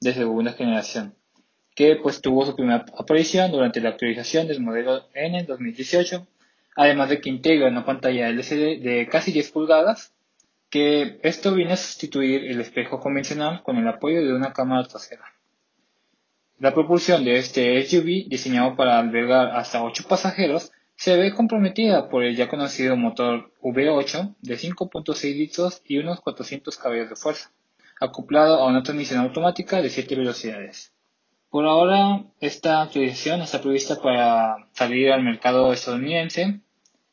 de 0.01 0.13
segunda 0.13 0.53
generación 0.53 1.13
que 1.75 1.95
pues 1.97 2.21
tuvo 2.21 2.43
su 2.43 2.55
primera 2.55 2.83
aparición 2.97 3.51
durante 3.51 3.79
la 3.79 3.89
actualización 3.89 4.47
del 4.47 4.61
modelo 4.61 5.03
el 5.13 5.45
2018, 5.45 6.25
además 6.75 7.09
de 7.09 7.21
que 7.21 7.29
integra 7.29 7.67
una 7.67 7.85
pantalla 7.85 8.29
LCD 8.29 8.81
de 8.81 9.07
casi 9.11 9.31
10 9.31 9.51
pulgadas, 9.51 10.11
que 10.71 11.19
esto 11.21 11.53
viene 11.53 11.73
a 11.73 11.77
sustituir 11.77 12.45
el 12.45 12.61
espejo 12.61 12.99
convencional 12.99 13.61
con 13.61 13.77
el 13.77 13.87
apoyo 13.87 14.25
de 14.25 14.33
una 14.33 14.53
cámara 14.53 14.87
trasera. 14.87 15.25
La 16.57 16.73
propulsión 16.73 17.23
de 17.23 17.37
este 17.37 17.79
SUV, 17.85 18.27
diseñado 18.27 18.75
para 18.75 18.97
albergar 18.97 19.51
hasta 19.55 19.83
8 19.83 20.05
pasajeros, 20.09 20.71
se 20.97 21.15
ve 21.15 21.31
comprometida 21.31 22.09
por 22.09 22.23
el 22.23 22.35
ya 22.35 22.49
conocido 22.49 22.97
motor 22.97 23.51
V8 23.61 24.35
de 24.41 24.57
5.6 24.57 25.37
litros 25.37 25.81
y 25.85 25.99
unos 25.99 26.19
400 26.21 26.75
caballos 26.77 27.09
de 27.09 27.15
fuerza, 27.15 27.51
acoplado 28.01 28.55
a 28.55 28.67
una 28.67 28.81
transmisión 28.81 29.19
automática 29.21 29.81
de 29.81 29.91
7 29.91 30.15
velocidades. 30.15 30.91
Por 31.49 31.65
ahora, 31.65 32.25
esta 32.41 32.81
actualización 32.81 33.41
está 33.41 33.61
prevista 33.61 34.01
para 34.01 34.67
salir 34.73 35.11
al 35.11 35.23
mercado 35.23 35.71
estadounidense. 35.71 36.61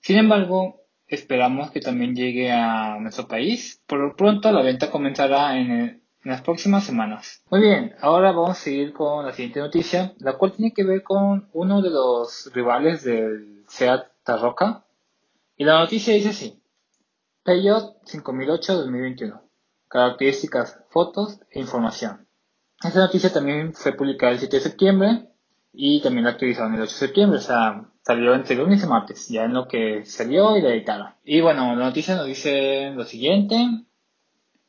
Sin 0.00 0.16
embargo, 0.16 0.80
esperamos 1.06 1.70
que 1.70 1.80
también 1.80 2.16
llegue 2.16 2.50
a 2.50 2.98
nuestro 3.00 3.28
país. 3.28 3.82
Por 3.86 4.00
lo 4.00 4.16
pronto, 4.16 4.50
la 4.50 4.62
venta 4.62 4.90
comenzará 4.90 5.58
en, 5.58 6.02
las 6.24 6.40
próximas 6.40 6.84
semanas. 6.84 7.42
Muy 7.50 7.60
bien, 7.60 7.94
ahora 8.00 8.32
vamos 8.32 8.50
a 8.50 8.54
seguir 8.54 8.92
con 8.92 9.26
la 9.26 9.32
siguiente 9.32 9.60
noticia, 9.60 10.14
la 10.18 10.38
cual 10.38 10.52
tiene 10.52 10.72
que 10.72 10.84
ver 10.84 11.02
con 11.02 11.48
uno 11.52 11.82
de 11.82 11.90
los 11.90 12.50
rivales 12.52 13.04
del 13.04 13.64
Seat 13.68 14.06
Tarroca. 14.24 14.84
Y 15.56 15.64
la 15.64 15.78
noticia 15.78 16.14
dice 16.14 16.30
así. 16.30 16.60
Peugeot 17.44 17.98
5008 18.06 18.74
2021. 18.74 19.42
Características, 19.88 20.80
fotos 20.90 21.40
e 21.50 21.60
información. 21.60 22.26
Esta 22.82 23.00
noticia 23.00 23.32
también 23.32 23.74
fue 23.74 23.92
publicada 23.92 24.32
el 24.32 24.38
7 24.38 24.56
de 24.56 24.62
septiembre 24.62 25.28
y 25.72 26.00
también 26.00 26.24
la 26.24 26.30
actualizaron 26.30 26.74
el 26.74 26.82
8 26.82 26.92
de 26.92 26.98
septiembre, 26.98 27.38
o 27.38 27.42
sea, 27.42 27.84
salió 28.02 28.34
entre 28.34 28.56
lunes 28.56 28.82
y 28.82 28.86
martes, 28.86 29.28
ya 29.28 29.44
en 29.44 29.54
lo 29.54 29.68
que 29.68 30.04
salió 30.04 30.56
y 30.56 30.62
la 30.62 30.70
editaron. 30.70 31.08
Y 31.24 31.40
bueno, 31.40 31.76
la 31.76 31.84
noticia 31.84 32.16
nos 32.16 32.26
dice 32.26 32.90
lo 32.94 33.04
siguiente. 33.04 33.56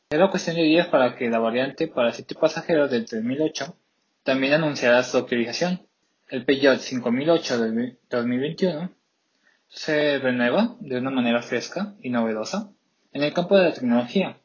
Era 0.09 0.29
cuestión 0.29 0.55
de 0.55 0.61
días 0.61 0.87
para 0.87 1.15
que 1.15 1.29
la 1.29 1.39
variante 1.39 1.87
para 1.87 2.13
7 2.13 2.35
pasajeros 2.35 2.91
del 2.91 3.05
3008 3.05 3.75
también 4.23 4.53
anunciara 4.53 5.01
su 5.01 5.17
actualización. 5.17 5.87
El 6.29 6.45
Peugeot 6.45 6.79
5008 6.79 7.59
del 7.59 7.97
2021 8.09 8.91
se 9.67 10.19
renueva 10.19 10.75
de 10.79 10.97
una 10.99 11.09
manera 11.09 11.41
fresca 11.41 11.95
y 12.01 12.11
novedosa 12.11 12.71
en 13.13 13.23
el 13.23 13.33
campo 13.33 13.57
de 13.57 13.63
la 13.63 13.73
tecnología 13.73 14.37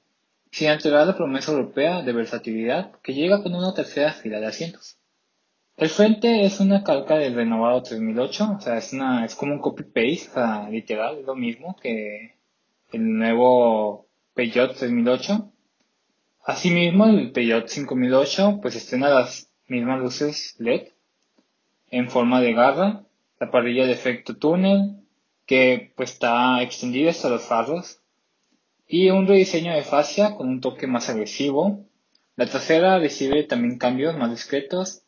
sin 0.50 0.68
alterar 0.68 1.06
la 1.06 1.16
promesa 1.16 1.52
europea 1.52 2.02
de 2.02 2.12
versatilidad 2.12 2.92
que 3.02 3.12
llega 3.12 3.42
con 3.42 3.54
una 3.54 3.74
tercera 3.74 4.12
fila 4.12 4.40
de 4.40 4.46
asientos. 4.46 4.98
El 5.76 5.90
frente 5.90 6.44
es 6.44 6.58
una 6.60 6.82
calca 6.82 7.16
del 7.16 7.34
renovado 7.34 7.82
3008, 7.82 8.56
o 8.56 8.60
sea, 8.60 8.78
es, 8.78 8.92
una, 8.92 9.24
es 9.24 9.34
como 9.34 9.54
un 9.54 9.60
copy-paste, 9.60 10.30
o 10.30 10.32
sea, 10.32 10.68
literal, 10.70 11.18
es 11.18 11.26
lo 11.26 11.34
mismo 11.34 11.76
que 11.80 12.36
el 12.92 13.18
nuevo 13.18 14.09
Peugeot 14.34 14.76
3008. 14.76 15.52
Asimismo, 16.44 17.06
el 17.06 17.32
Peugeot 17.32 17.68
5008 17.68 18.60
pues 18.62 18.76
estrena 18.76 19.08
las 19.08 19.50
mismas 19.66 20.00
luces 20.00 20.56
LED 20.58 20.88
en 21.90 22.08
forma 22.08 22.40
de 22.40 22.52
garra, 22.52 23.04
la 23.38 23.50
parrilla 23.50 23.86
de 23.86 23.92
efecto 23.92 24.36
túnel 24.36 24.96
que 25.46 25.92
pues 25.96 26.12
está 26.12 26.62
extendida 26.62 27.10
hasta 27.10 27.28
los 27.28 27.42
faros 27.42 28.00
y 28.86 29.10
un 29.10 29.26
rediseño 29.26 29.74
de 29.74 29.82
fascia 29.82 30.36
con 30.36 30.48
un 30.48 30.60
toque 30.60 30.86
más 30.86 31.08
agresivo. 31.08 31.84
La 32.36 32.46
trasera 32.46 32.98
recibe 32.98 33.44
también 33.44 33.78
cambios 33.78 34.16
más 34.16 34.30
discretos 34.30 35.02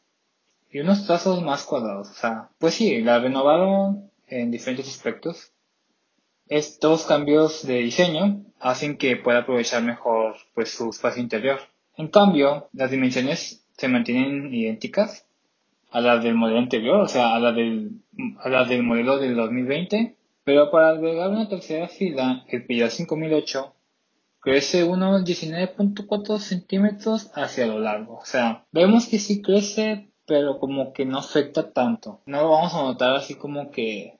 y 0.70 0.80
unos 0.80 1.06
trazos 1.06 1.42
más 1.42 1.64
cuadrados. 1.64 2.10
O 2.10 2.14
sea, 2.14 2.50
pues 2.58 2.74
sí, 2.74 3.00
la 3.02 3.18
renovaron 3.20 4.10
en 4.26 4.50
diferentes 4.50 4.88
aspectos. 4.88 5.51
Estos 6.49 7.04
cambios 7.04 7.66
de 7.66 7.78
diseño 7.78 8.44
hacen 8.61 8.96
que 8.96 9.16
pueda 9.16 9.40
aprovechar 9.40 9.82
mejor 9.82 10.37
pues, 10.54 10.70
su 10.70 10.90
espacio 10.90 11.22
interior. 11.22 11.61
En 11.96 12.08
cambio, 12.08 12.68
las 12.72 12.90
dimensiones 12.90 13.64
se 13.76 13.88
mantienen 13.88 14.52
idénticas 14.52 15.26
a 15.90 16.00
las 16.00 16.22
del 16.22 16.34
modelo 16.34 16.58
anterior, 16.58 17.00
o 17.00 17.08
sea, 17.08 17.34
a 17.34 17.40
las 17.40 17.54
del, 17.54 18.02
a 18.38 18.49
las 18.49 18.68
del 18.68 18.82
modelo 18.82 19.18
del 19.18 19.37
2020 19.37 20.16
pero 20.44 20.70
para 20.70 20.88
albergar 20.88 21.30
una 21.30 21.49
tercera 21.49 21.88
fila, 21.88 22.44
el 22.49 22.66
Peugeot 22.66 22.90
5008 22.90 23.75
crece 24.40 24.82
unos 24.82 25.25
19.4 25.25 26.38
centímetros 26.40 27.30
hacia 27.34 27.66
lo 27.66 27.78
largo. 27.78 28.16
O 28.16 28.25
sea, 28.25 28.64
vemos 28.72 29.06
que 29.06 29.20
sí 29.20 29.40
crece, 29.40 30.11
pero 30.26 30.58
como 30.58 30.92
que 30.92 31.04
no 31.04 31.18
afecta 31.18 31.72
tanto. 31.72 32.20
No 32.26 32.42
lo 32.42 32.50
vamos 32.50 32.75
a 32.75 32.82
notar 32.82 33.14
así 33.14 33.37
como 33.37 33.70
que 33.70 34.18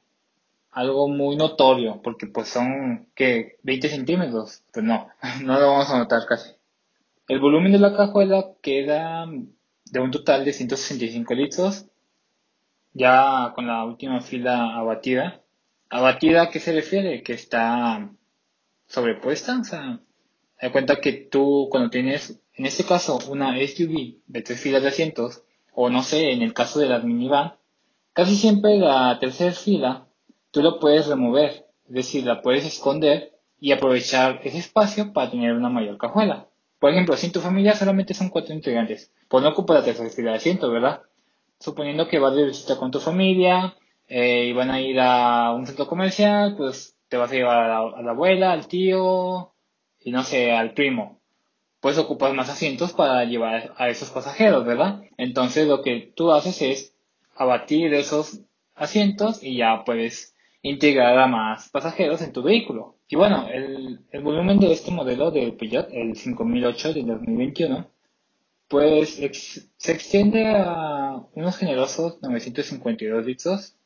algo 0.73 1.07
muy 1.07 1.37
notorio, 1.37 2.01
porque 2.03 2.27
pues 2.27 2.49
son 2.49 3.09
que 3.15 3.59
20 3.63 3.89
centímetros. 3.89 4.63
Pues 4.73 4.85
no, 4.85 5.09
no 5.43 5.61
lo 5.61 5.71
vamos 5.71 5.91
a 5.91 5.99
notar 5.99 6.27
casi. 6.27 6.51
El 7.29 7.41
volumen 7.41 7.73
de 7.73 7.79
la 7.79 7.95
cajuela 7.95 8.53
queda 8.61 9.27
de 9.85 10.01
un 10.01 10.11
total 10.11 10.45
de 10.45 10.53
165 10.53 11.35
litros, 11.35 11.87
ya 12.95 13.53
con 13.55 13.67
la 13.67 13.85
última 13.85 14.21
fila 14.21 14.77
abatida. 14.77 15.41
¿Abatida 15.89 16.43
a 16.43 16.51
qué 16.51 16.59
se 16.59 16.73
refiere? 16.73 17.23
Que 17.23 17.35
está 17.35 18.11
sobrepuesta, 18.87 19.61
o 19.61 19.65
sea, 19.65 20.01
da 20.61 20.73
cuenta 20.73 20.97
que 20.97 21.13
tú 21.13 21.69
cuando 21.71 21.91
tienes, 21.91 22.41
en 22.55 22.65
este 22.65 22.85
caso, 22.85 23.19
una 23.29 23.55
SUV 23.55 24.17
de 24.27 24.43
tres 24.43 24.59
filas 24.61 24.83
de 24.83 24.89
asientos, 24.89 25.43
o 25.75 25.91
no 25.91 26.03
sé, 26.03 26.33
en 26.33 26.41
el 26.43 26.55
caso 26.55 26.81
de 26.81 26.89
la 26.89 26.99
minivan, 27.01 27.55
casi 28.15 28.37
siempre 28.37 28.79
la 28.79 29.19
tercera 29.21 29.53
fila 29.53 30.07
tú 30.53 30.63
lo 30.63 30.79
puedes 30.79 31.09
remover, 31.09 31.67
es 31.89 31.93
decir, 31.93 32.25
la 32.25 32.41
puedes 32.41 32.65
esconder 32.65 33.33
y 33.59 33.73
aprovechar 33.73 34.41
ese 34.45 34.59
espacio 34.59 35.13
para 35.13 35.31
tener 35.31 35.55
una 35.55 35.69
mayor 35.69 35.99
cajuela. 35.99 36.47
Por 36.79 36.91
ejemplo, 36.93 37.17
si 37.17 37.27
en 37.27 37.33
tu 37.33 37.41
familia 37.41 37.75
solamente 37.75 38.15
son 38.15 38.29
cuatro 38.29 38.55
integrantes, 38.55 39.13
pues 39.29 39.43
no 39.43 39.51
ocupa 39.51 39.75
la 39.75 39.85
tercera 39.85 40.31
de 40.31 40.37
asientos, 40.37 40.73
¿verdad? 40.73 41.03
Suponiendo 41.59 42.07
que 42.07 42.21
vas 42.21 42.37
de 42.37 42.47
visita 42.47 42.77
con 42.77 42.93
tu 42.93 43.01
familia, 43.01 43.75
eh, 44.15 44.49
y 44.49 44.53
van 44.53 44.71
a 44.71 44.79
ir 44.79 45.01
a 45.01 45.53
un 45.53 45.67
centro 45.67 45.87
comercial, 45.87 46.55
pues 46.55 46.97
te 47.09 47.17
vas 47.17 47.33
a 47.33 47.35
llevar 47.35 47.71
a 47.71 48.03
la, 48.03 48.11
abuela, 48.11 48.53
al 48.53 48.67
tío 48.69 49.55
y 50.01 50.11
no 50.11 50.23
sé, 50.23 50.53
al 50.53 50.75
primo. 50.75 51.19
Puedes 51.81 51.99
ocupar 51.99 52.35
más 52.35 52.51
asientos 52.51 52.93
para 52.93 53.25
llevar 53.25 53.73
a 53.79 53.89
esos 53.89 54.11
pasajeros, 54.11 54.67
¿verdad? 54.67 55.01
Entonces 55.17 55.67
lo 55.67 55.81
que 55.81 56.13
tú 56.15 56.31
haces 56.31 56.61
es 56.61 56.95
abatir 57.35 57.95
esos 57.95 58.41
asientos 58.75 59.43
y 59.43 59.57
ya 59.57 59.83
puedes 59.85 60.32
integrar 60.63 61.19
a 61.19 61.27
más 61.27 61.69
pasajeros 61.69 62.23
en 62.23 62.33
tu 62.33 62.43
vehículo. 62.43 62.97
Y 63.09 63.17
bueno, 63.17 63.49
el, 63.49 64.01
volumen 64.23 64.59
de 64.59 64.73
este 64.73 64.91
modelo 64.91 65.31
de 65.31 65.53
Peugeot, 65.53 65.89
el 65.93 66.17
5008 66.17 66.95
de 66.95 67.03
2021, 67.03 67.91
pues 68.69 69.21
se 69.77 69.93
extiende 69.93 70.47
a 70.47 71.23
unos 71.35 71.57
generosos 71.59 72.23
952 72.23 73.27
litros 73.27 73.77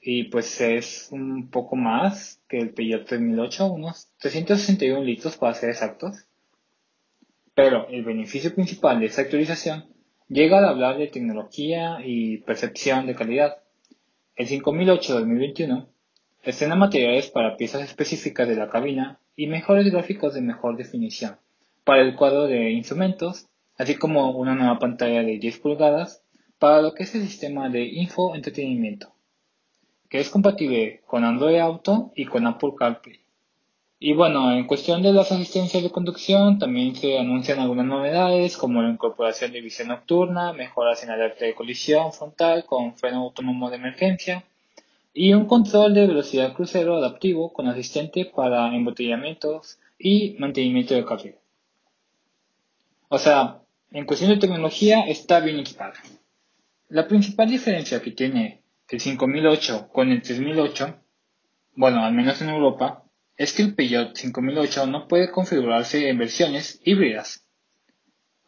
y 0.00 0.24
pues 0.24 0.60
es 0.60 1.08
un 1.10 1.50
poco 1.50 1.74
más 1.74 2.40
que 2.48 2.58
el 2.58 2.70
Peugeot 2.70 3.06
3008, 3.06 3.66
unos 3.66 4.08
361 4.20 5.02
litros 5.02 5.36
para 5.36 5.54
ser 5.54 5.70
exactos. 5.70 6.24
Pero 7.54 7.88
el 7.88 8.04
beneficio 8.04 8.54
principal 8.54 9.00
de 9.00 9.06
esta 9.06 9.22
actualización 9.22 9.86
llega 10.28 10.58
al 10.58 10.66
hablar 10.66 10.98
de 10.98 11.08
tecnología 11.08 11.98
y 12.04 12.38
percepción 12.38 13.06
de 13.06 13.14
calidad. 13.14 13.58
El 14.36 14.46
5008 14.46 15.14
2021 15.14 15.88
estrena 16.42 16.76
materiales 16.76 17.30
para 17.30 17.56
piezas 17.56 17.82
específicas 17.82 18.46
de 18.46 18.54
la 18.54 18.68
cabina 18.68 19.18
y 19.34 19.46
mejores 19.46 19.90
gráficos 19.90 20.34
de 20.34 20.42
mejor 20.42 20.76
definición 20.76 21.36
para 21.84 22.02
el 22.02 22.16
cuadro 22.16 22.46
de 22.46 22.70
instrumentos, 22.70 23.46
así 23.78 23.94
como 23.94 24.30
una 24.32 24.54
nueva 24.54 24.78
pantalla 24.78 25.22
de 25.22 25.38
10 25.38 25.58
pulgadas 25.60 26.22
para 26.58 26.82
lo 26.82 26.92
que 26.92 27.04
es 27.04 27.14
el 27.14 27.22
sistema 27.22 27.70
de 27.70 27.84
infoentretenimiento, 27.84 29.14
que 30.10 30.20
es 30.20 30.28
compatible 30.28 31.00
con 31.06 31.24
Android 31.24 31.58
Auto 31.58 32.12
y 32.14 32.26
con 32.26 32.46
Apple 32.46 32.74
CarPlay. 32.78 33.20
Y 33.98 34.12
bueno, 34.12 34.52
en 34.52 34.66
cuestión 34.66 35.02
de 35.02 35.12
las 35.12 35.32
asistencias 35.32 35.82
de 35.82 35.90
conducción, 35.90 36.58
también 36.58 36.94
se 36.94 37.18
anuncian 37.18 37.60
algunas 37.60 37.86
novedades 37.86 38.58
como 38.58 38.82
la 38.82 38.90
incorporación 38.90 39.52
de 39.52 39.62
visión 39.62 39.88
nocturna, 39.88 40.52
mejoras 40.52 41.02
en 41.02 41.10
alerta 41.10 41.46
de 41.46 41.54
colisión 41.54 42.12
frontal 42.12 42.66
con 42.66 42.94
freno 42.96 43.22
autónomo 43.22 43.70
de 43.70 43.76
emergencia 43.76 44.44
y 45.14 45.32
un 45.32 45.46
control 45.46 45.94
de 45.94 46.06
velocidad 46.06 46.52
crucero 46.52 46.96
adaptivo 46.96 47.54
con 47.54 47.68
asistente 47.68 48.26
para 48.26 48.74
embotellamientos 48.76 49.78
y 49.98 50.36
mantenimiento 50.38 50.94
de 50.94 51.06
carril. 51.06 51.36
O 53.08 53.18
sea, 53.18 53.62
en 53.92 54.04
cuestión 54.04 54.30
de 54.30 54.36
tecnología 54.36 55.06
está 55.06 55.40
bien 55.40 55.58
equipada. 55.58 55.94
La 56.90 57.08
principal 57.08 57.48
diferencia 57.48 58.02
que 58.02 58.10
tiene 58.10 58.60
el 58.90 59.00
5008 59.00 59.88
con 59.90 60.12
el 60.12 60.20
3008, 60.20 60.96
bueno, 61.76 62.04
al 62.04 62.12
menos 62.12 62.42
en 62.42 62.50
Europa, 62.50 63.05
es 63.36 63.52
que 63.52 63.62
el 63.62 63.74
Peugeot 63.74 64.16
5008 64.16 64.86
no 64.86 65.08
puede 65.08 65.30
configurarse 65.30 66.08
en 66.08 66.18
versiones 66.18 66.80
híbridas. 66.84 67.44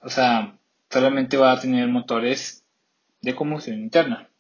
O 0.01 0.09
sea, 0.09 0.59
solamente 0.91 1.37
va 1.37 1.53
a 1.53 1.61
tener 1.61 1.89
motores 1.89 2.65
de 3.21 3.35
combustión 3.35 3.79
interna. 3.79 4.31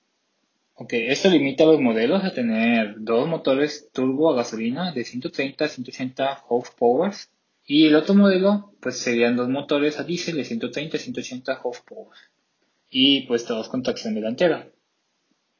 Ok, 0.74 0.92
esto 0.92 1.28
limita 1.28 1.64
a 1.64 1.66
los 1.66 1.80
modelos 1.80 2.24
a 2.24 2.32
tener 2.32 2.94
dos 2.98 3.26
motores 3.28 3.90
turbo 3.92 4.30
a 4.30 4.36
gasolina 4.36 4.92
de 4.92 5.04
130 5.04 5.64
a 5.64 5.68
180 5.68 6.44
horsepower 6.48 7.12
y 7.66 7.88
el 7.88 7.96
otro 7.96 8.14
modelo 8.14 8.72
pues 8.80 8.96
serían 8.98 9.36
dos 9.36 9.48
motores 9.48 9.98
a 9.98 10.04
diésel 10.04 10.36
de 10.36 10.44
130 10.44 10.96
a 10.96 11.00
180 11.00 11.60
horsepower 11.64 12.16
y 12.90 13.22
pues 13.26 13.44
todos 13.44 13.68
con 13.68 13.82
tracción 13.82 14.14
delantera. 14.14 14.68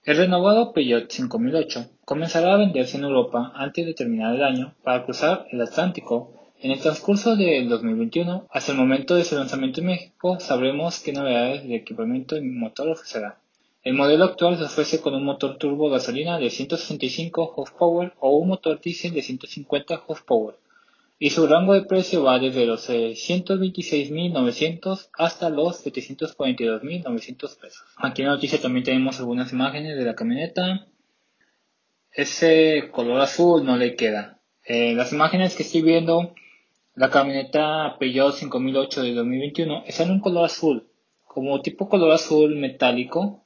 El 0.09 0.17
renovado 0.17 0.73
Peugeot 0.73 1.11
5008 1.11 1.91
comenzará 2.07 2.55
a 2.55 2.57
venderse 2.57 2.97
en 2.97 3.05
Europa 3.05 3.53
antes 3.55 3.85
de 3.85 3.93
terminar 3.93 4.35
el 4.35 4.43
año 4.43 4.75
para 4.83 5.05
cruzar 5.05 5.47
el 5.51 5.61
Atlántico. 5.61 6.33
En 6.63 6.71
el 6.71 6.81
transcurso 6.81 7.37
del 7.37 7.69
2021, 7.69 8.47
hasta 8.51 8.73
el 8.73 8.79
momento 8.79 9.15
de 9.15 9.25
su 9.25 9.35
lanzamiento 9.35 9.83
en 9.83 9.89
México, 9.89 10.41
sabremos 10.41 11.01
qué 11.01 11.13
novedades 11.13 11.69
de 11.69 11.77
equipamiento 11.77 12.39
y 12.39 12.41
motor 12.41 12.89
ofrecerá. 12.89 13.39
El 13.83 13.93
modelo 13.93 14.25
actual 14.25 14.57
se 14.57 14.65
ofrece 14.65 15.03
con 15.03 15.15
un 15.15 15.25
motor 15.25 15.59
turbo 15.59 15.91
gasolina 15.91 16.39
de 16.39 16.49
165 16.49 17.53
horsepower 17.55 18.15
o 18.19 18.31
un 18.31 18.49
motor 18.49 18.81
diésel 18.81 19.13
de 19.13 19.21
150 19.21 20.05
horsepower 20.07 20.55
y 21.19 21.31
su 21.31 21.49
rango 21.49 21.73
de 21.75 21.83
precio 21.83 22.23
va 22.23 22.39
desde 22.39 22.65
los 22.65 22.89
126.900 22.89 25.09
hasta 25.15 25.51
los 25.51 25.85
742.900 25.85 27.59
pesos. 27.59 27.85
Aquí 27.97 28.23
en 28.23 28.29
la 28.29 28.35
noticia 28.35 28.61
también 28.61 28.85
tenemos 28.85 29.19
algunas 29.19 29.53
imágenes 29.53 29.99
de 29.99 30.05
la 30.05 30.15
camioneta. 30.15 30.87
Ese 32.13 32.91
color 32.93 33.21
azul 33.21 33.65
no 33.65 33.77
le 33.77 33.97
queda. 33.97 34.39
Eh, 34.65 34.95
las 34.95 35.13
imágenes 35.13 35.57
que 35.57 35.65
estoy 35.65 35.83
viendo, 35.83 36.35
la 36.95 37.11
camioneta 37.11 37.97
Peugeot 37.99 38.35
5008 38.35 39.03
de 39.03 39.15
2021 39.15 39.83
es 39.87 39.99
en 40.01 40.13
un 40.13 40.21
color 40.21 40.45
azul, 40.45 40.89
como 41.27 41.63
tipo 41.63 41.89
color 41.89 42.13
azul 42.13 42.55
metálico, 42.55 43.45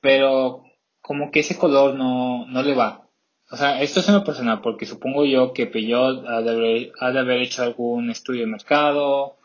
pero 0.00 0.64
como 1.02 1.30
que 1.30 1.40
ese 1.40 1.58
color 1.58 1.96
no, 1.96 2.46
no 2.46 2.62
le 2.62 2.74
va. 2.74 3.01
O 3.52 3.56
sea, 3.58 3.82
esto 3.82 4.00
es 4.00 4.08
en 4.08 4.14
lo 4.14 4.24
personal, 4.24 4.62
porque 4.62 4.86
supongo 4.86 5.26
yo 5.26 5.52
que 5.52 5.66
Peugeot 5.66 6.24
ha 6.26 6.40
de, 6.40 6.90
haber, 6.98 7.42
hecho 7.42 7.62
algún 7.62 8.10
estudio 8.10 8.40
de 8.40 8.46
mercado, 8.46 9.36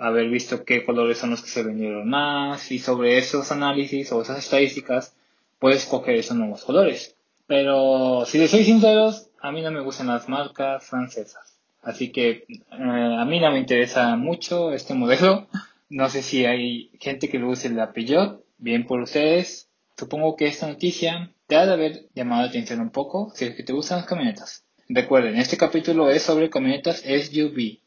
haber 0.00 0.28
visto 0.28 0.64
qué 0.64 0.84
colores 0.84 1.18
son 1.18 1.30
los 1.30 1.40
que 1.40 1.50
se 1.50 1.62
vendieron 1.62 2.08
más, 2.08 2.72
y 2.72 2.80
sobre 2.80 3.16
esos 3.16 3.52
análisis 3.52 4.10
o 4.10 4.22
esas 4.22 4.40
estadísticas, 4.40 5.14
puedes 5.60 5.84
escoger 5.84 6.16
esos 6.16 6.36
nuevos 6.36 6.64
colores. 6.64 7.14
Pero 7.46 8.24
si 8.26 8.38
les 8.38 8.50
soy 8.50 8.64
sinceros, 8.64 9.28
a 9.40 9.52
mí 9.52 9.62
no 9.62 9.70
me 9.70 9.82
gustan 9.82 10.08
las 10.08 10.28
marcas 10.28 10.84
francesas. 10.84 11.60
Así 11.80 12.10
que 12.10 12.46
eh, 12.48 12.56
a 12.70 13.24
mí 13.24 13.38
no 13.38 13.52
me 13.52 13.60
interesa 13.60 14.16
mucho 14.16 14.72
este 14.72 14.94
modelo. 14.94 15.46
No 15.88 16.08
sé 16.08 16.22
si 16.22 16.44
hay 16.44 16.90
gente 16.98 17.28
que 17.28 17.38
lo 17.38 17.50
use 17.50 17.70
la 17.70 17.92
Peugeot. 17.92 18.42
Bien 18.58 18.84
por 18.84 19.00
ustedes. 19.00 19.68
Supongo 19.96 20.34
que 20.34 20.46
esta 20.46 20.66
noticia 20.66 21.30
te 21.46 21.56
de 21.56 21.72
haber 21.72 22.08
llamado 22.14 22.42
la 22.42 22.48
atención 22.48 22.80
un 22.80 22.90
poco 22.90 23.30
si 23.34 23.44
es 23.44 23.54
que 23.54 23.62
te 23.62 23.72
gustan 23.72 23.98
las 23.98 24.06
camionetas. 24.06 24.64
Recuerden, 24.88 25.36
este 25.36 25.56
capítulo 25.56 26.10
es 26.10 26.22
sobre 26.22 26.50
camionetas 26.50 27.00
SUV. 27.02 27.80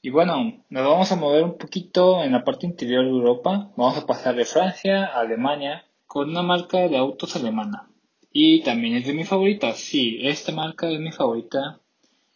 Y 0.00 0.10
bueno, 0.10 0.64
nos 0.68 0.86
vamos 0.86 1.10
a 1.10 1.16
mover 1.16 1.42
un 1.42 1.58
poquito 1.58 2.22
en 2.22 2.32
la 2.32 2.44
parte 2.44 2.66
interior 2.66 3.04
de 3.04 3.10
Europa. 3.10 3.72
Vamos 3.76 3.96
a 3.96 4.06
pasar 4.06 4.36
de 4.36 4.44
Francia 4.44 5.06
a 5.06 5.20
Alemania 5.20 5.84
con 6.06 6.30
una 6.30 6.42
marca 6.42 6.86
de 6.86 6.96
autos 6.96 7.34
alemana. 7.34 7.90
Y 8.32 8.62
también 8.62 8.96
es 8.96 9.06
de 9.06 9.14
mi 9.14 9.24
favorita. 9.24 9.72
Sí, 9.72 10.18
esta 10.22 10.52
marca 10.52 10.88
es 10.90 11.00
mi 11.00 11.10
favorita 11.10 11.80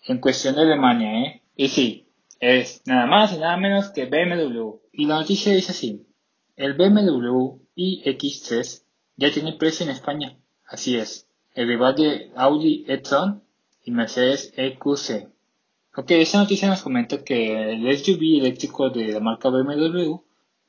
en 0.06 0.18
cuestión 0.18 0.56
de 0.56 0.62
Alemania, 0.62 1.20
¿eh? 1.20 1.42
Y 1.54 1.68
sí, 1.68 2.08
es 2.40 2.82
nada 2.87 3.06
más 3.06 3.32
y 3.32 3.38
nada 3.38 3.56
menos 3.56 3.90
que 3.90 4.06
BMW. 4.06 4.80
Y 4.92 5.06
la 5.06 5.20
noticia 5.20 5.52
dice 5.52 5.72
así. 5.72 6.06
El 6.56 6.74
BMW 6.74 7.58
iX3 7.76 8.82
ya 9.16 9.30
tiene 9.30 9.52
precio 9.52 9.85
en 9.85 9.92
España. 9.92 10.37
Así 10.72 10.96
es, 10.96 11.28
el 11.54 11.68
rival 11.68 11.94
de 11.96 12.32
Audi 12.35 12.87
e-tron 12.88 13.42
y 13.85 13.90
Mercedes 13.90 14.54
EQC. 14.56 15.28
Ok, 15.98 16.11
esta 16.12 16.38
noticia 16.38 16.66
nos 16.66 16.80
comenta 16.80 17.22
que 17.22 17.74
el 17.74 17.98
SUV 17.98 18.38
eléctrico 18.40 18.88
de 18.88 19.12
la 19.12 19.20
marca 19.20 19.50
BMW 19.50 20.16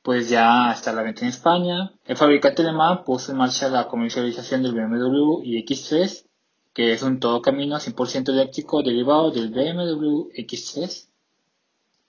pues 0.02 0.28
ya 0.28 0.70
está 0.72 0.90
a 0.90 0.94
la 0.94 1.02
venta 1.02 1.22
en 1.22 1.28
España. 1.28 1.94
El 2.04 2.18
fabricante 2.18 2.60
alemán 2.60 3.02
puso 3.02 3.32
en 3.32 3.38
marcha 3.38 3.70
la 3.70 3.88
comercialización 3.88 4.62
del 4.62 4.74
BMW 4.74 5.40
iX3, 5.42 6.26
que 6.74 6.92
es 6.92 7.02
un 7.02 7.18
todo 7.18 7.40
camino 7.40 7.76
100% 7.76 8.28
eléctrico 8.28 8.82
derivado 8.82 9.30
del 9.30 9.48
BMW 9.48 10.28
X3, 10.36 11.08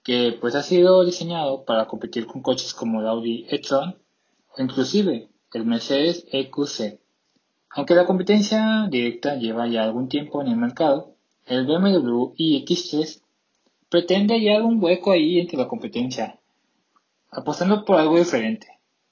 que 0.03 0.37
pues 0.41 0.53
ha 0.55 0.63
sido 0.63 1.05
diseñado 1.05 1.63
para 1.63 1.87
competir 1.87 2.25
con 2.27 2.41
coches 2.41 2.73
como 2.73 2.99
el 2.99 3.07
Audi 3.07 3.45
e-tron 3.49 3.95
o 4.53 4.61
inclusive 4.61 5.29
el 5.53 5.65
Mercedes 5.65 6.25
EQC. 6.29 7.04
Aunque 7.75 7.93
la 7.93 8.05
competencia 8.05 8.87
directa 8.89 9.35
lleva 9.35 9.67
ya 9.67 9.83
algún 9.83 10.07
tiempo 10.07 10.41
en 10.41 10.47
el 10.47 10.55
mercado, 10.55 11.13
el 11.45 11.65
BMW 11.65 12.33
iX3 12.37 13.21
pretende 13.89 14.35
hallar 14.35 14.61
un 14.61 14.81
hueco 14.81 15.11
ahí 15.11 15.41
entre 15.41 15.57
la 15.57 15.67
competencia, 15.67 16.39
apostando 17.31 17.83
por 17.83 17.99
algo 17.99 18.17
diferente. 18.17 18.67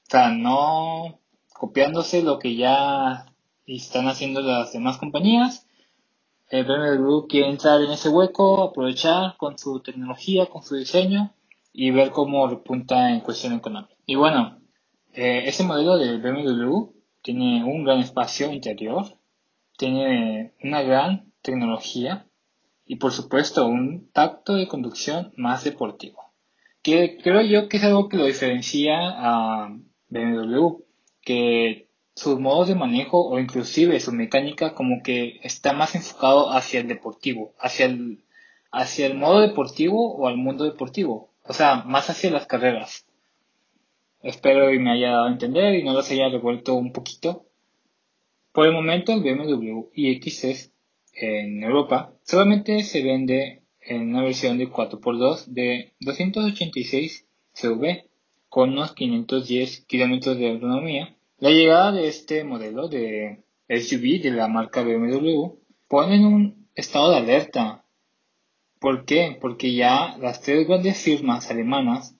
O 0.08 0.12
sea, 0.12 0.30
no 0.30 1.19
copiándose 1.54 2.23
lo 2.23 2.39
que 2.39 2.56
ya 2.56 3.26
están 3.65 4.08
haciendo 4.08 4.39
las 4.39 4.71
demás 4.71 4.97
compañías. 4.97 5.67
El 6.47 6.63
BMW 6.63 7.28
quiere 7.28 7.49
entrar 7.49 7.82
en 7.82 7.91
ese 7.91 8.08
hueco, 8.08 8.63
aprovechar 8.63 9.36
con 9.36 9.58
su 9.58 9.82
tecnología, 9.82 10.45
con 10.45 10.63
su 10.63 10.76
diseño 10.76 11.34
y 11.73 11.91
ver 11.91 12.12
cómo 12.12 12.47
repunta 12.47 13.12
en 13.12 13.19
cuestión 13.19 13.52
económica. 13.52 13.93
Y 14.06 14.15
bueno, 14.15 14.58
eh, 15.12 15.43
ese 15.47 15.65
modelo 15.65 15.97
del 15.97 16.21
BMW 16.21 17.03
tiene 17.24 17.64
un 17.64 17.84
gran 17.84 18.00
espacio 18.00 18.52
interior, 18.52 19.18
tiene 19.78 20.54
una 20.62 20.84
gran 20.84 21.34
tecnología 21.42 22.28
y 22.86 22.98
por 22.98 23.12
supuesto 23.14 23.66
un 23.66 24.12
tacto 24.12 24.54
de 24.56 24.68
conducción 24.68 25.34
más 25.36 25.64
deportivo. 25.64 26.34
Que 26.84 27.18
creo 27.24 27.42
yo 27.42 27.70
que 27.70 27.78
es 27.78 27.84
algo 27.84 28.10
que 28.10 28.18
lo 28.18 28.26
diferencia 28.26 28.94
a 29.00 29.70
BMW, 30.10 30.84
que 31.22 31.88
sus 32.14 32.40
modos 32.40 32.68
de 32.68 32.76
manejo 32.76 33.26
o 33.26 33.40
inclusive 33.40 34.00
su 34.02 34.12
mecánica 34.12 34.76
como 34.76 35.02
que 35.02 35.40
está 35.44 35.74
más 35.74 35.96
enfocado 35.96 36.52
hacia 36.52 36.82
el 36.82 36.88
deportivo, 36.90 37.54
hacia 37.58 37.86
el, 37.86 38.26
hacia 38.72 39.08
el 39.08 39.16
modo 39.16 39.40
deportivo 39.40 40.14
o 40.14 40.28
al 40.28 40.36
mundo 40.36 40.66
deportivo, 40.66 41.32
o 41.46 41.54
sea, 41.54 41.84
más 41.86 42.10
hacia 42.10 42.32
las 42.32 42.46
carreras. 42.46 43.06
Espero 44.24 44.74
y 44.74 44.80
me 44.80 44.92
haya 44.92 45.12
dado 45.12 45.26
a 45.26 45.32
entender 45.32 45.76
y 45.76 45.84
no 45.84 45.92
los 45.92 46.10
haya 46.10 46.30
revuelto 46.30 46.76
un 46.76 46.94
poquito. 46.94 47.46
Por 48.54 48.66
el 48.66 48.72
momento 48.72 49.12
el 49.12 49.22
BMW 49.22 49.90
iX 49.94 50.72
en 51.12 51.62
Europa 51.62 52.14
solamente 52.24 52.84
se 52.84 53.04
vende 53.04 53.64
en 53.82 54.10
una 54.10 54.24
versión 54.24 54.58
de 54.58 54.70
4x2 54.70 55.48
de 55.48 55.94
286 56.00 57.28
CV 57.52 58.08
con 58.48 58.72
unos 58.72 58.94
510 58.94 59.82
kilómetros 59.88 60.38
de 60.38 60.52
autonomía. 60.52 61.18
La 61.40 61.50
llegada 61.50 61.92
de 61.92 62.08
este 62.08 62.46
modelo 62.46 62.88
de 62.88 63.44
SUV 63.68 64.22
de 64.22 64.32
la 64.32 64.48
marca 64.48 64.84
BMW 64.84 65.58
pone 65.90 66.16
en 66.16 66.26
un 66.26 66.68
estado 66.76 67.12
de 67.12 67.18
alerta. 67.18 67.84
¿Por 68.80 69.04
qué? 69.04 69.38
Porque 69.42 69.74
ya 69.74 70.16
las 70.20 70.42
tres 70.42 70.66
grandes 70.66 70.98
firmas 70.98 71.52
alemanas 71.52 72.16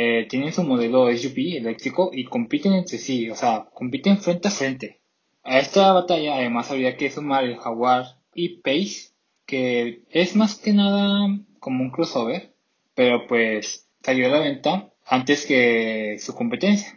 eh, 0.00 0.28
tienen 0.28 0.52
su 0.52 0.62
modelo 0.62 1.08
SUV 1.08 1.56
eléctrico 1.56 2.10
y 2.12 2.22
compiten 2.22 2.72
entre 2.72 2.98
sí, 2.98 3.28
o 3.30 3.34
sea, 3.34 3.66
compiten 3.74 4.18
frente 4.18 4.46
a 4.46 4.52
frente. 4.52 5.00
A 5.42 5.58
esta 5.58 5.92
batalla 5.92 6.36
además 6.36 6.70
habría 6.70 6.96
que 6.96 7.10
sumar 7.10 7.42
el 7.42 7.56
Jaguar 7.56 8.04
y 8.32 8.60
Pace, 8.60 9.10
que 9.44 10.04
es 10.10 10.36
más 10.36 10.54
que 10.54 10.72
nada 10.72 11.36
como 11.58 11.82
un 11.82 11.90
crossover, 11.90 12.54
pero 12.94 13.26
pues 13.26 13.88
salió 14.00 14.28
a 14.28 14.30
la 14.30 14.38
venta 14.38 14.92
antes 15.04 15.44
que 15.44 16.16
su 16.20 16.32
competencia. 16.32 16.96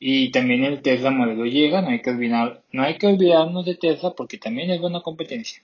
Y 0.00 0.32
también 0.32 0.64
el 0.64 0.82
Tesla 0.82 1.12
modelo 1.12 1.46
llega, 1.46 1.80
no 1.80 1.90
hay 1.90 2.02
que 2.02 2.10
no 2.72 2.82
hay 2.82 2.98
que 2.98 3.06
olvidarnos 3.06 3.64
de 3.64 3.76
Tesla 3.76 4.14
porque 4.16 4.36
también 4.36 4.72
es 4.72 4.80
buena 4.80 5.00
competencia. 5.00 5.62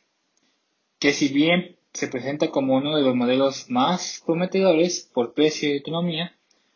Que 1.01 1.13
si 1.13 1.27
bien 1.35 1.75
se 1.93 2.09
presenta 2.09 2.51
como 2.51 2.77
uno 2.77 2.97
de 2.97 3.03
los 3.03 3.15
modelos 3.15 3.69
más 3.71 4.23
prometedores 4.25 5.11
por 5.13 5.35
precio 5.35 5.69
y 5.69 5.79
autonomía, 5.79 6.35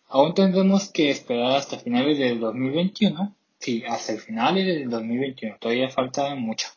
aún 0.09 0.35
tendremos 0.35 0.91
que 0.91 1.11
esperar 1.11 1.57
hasta 1.57 1.79
finales 1.79 2.19
del 2.19 2.41
2021. 2.41 3.35
Sí, 3.59 3.83
hasta 3.89 4.13
el 4.13 4.21
final 4.21 4.55
del 4.57 4.91
2021, 4.91 5.57
todavía 5.59 5.89
falta 5.89 6.35
mucho. 6.35 6.69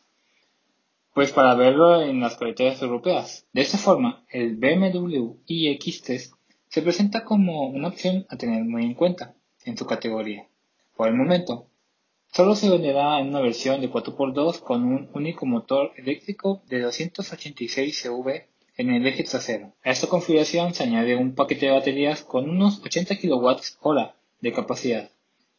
Pues 1.12 1.32
para 1.32 1.54
verlo 1.54 2.00
en 2.00 2.20
las 2.20 2.36
carreteras 2.36 2.80
europeas. 2.80 3.46
De 3.52 3.60
esta 3.60 3.76
forma, 3.76 4.24
el 4.30 4.56
BMW 4.56 5.36
iX3 5.46 6.32
se 6.68 6.82
presenta 6.82 7.24
como 7.24 7.66
una 7.66 7.88
opción 7.88 8.26
a 8.30 8.36
tener 8.36 8.64
muy 8.64 8.84
en 8.84 8.94
cuenta 8.94 9.34
en 9.64 9.76
su 9.76 9.86
categoría. 9.86 10.46
Por 10.96 11.08
el 11.08 11.14
momento, 11.14 11.66
solo 12.32 12.54
se 12.54 12.70
venderá 12.70 13.20
en 13.20 13.28
una 13.28 13.40
versión 13.40 13.80
de 13.80 13.90
4x2 13.90 14.60
con 14.60 14.84
un 14.84 15.10
único 15.14 15.46
motor 15.46 15.92
eléctrico 15.96 16.62
de 16.68 16.80
286 16.80 18.02
CV 18.02 18.48
en 18.76 18.90
el 18.90 19.06
eje 19.06 19.24
trasero. 19.24 19.74
A 19.82 19.90
esta 19.90 20.06
configuración 20.06 20.74
se 20.74 20.84
añade 20.84 21.16
un 21.16 21.34
paquete 21.34 21.66
de 21.66 21.72
baterías 21.72 22.22
con 22.22 22.48
unos 22.48 22.80
80 22.84 23.16
kWh 23.18 24.00
de 24.40 24.52
capacidad, 24.52 25.10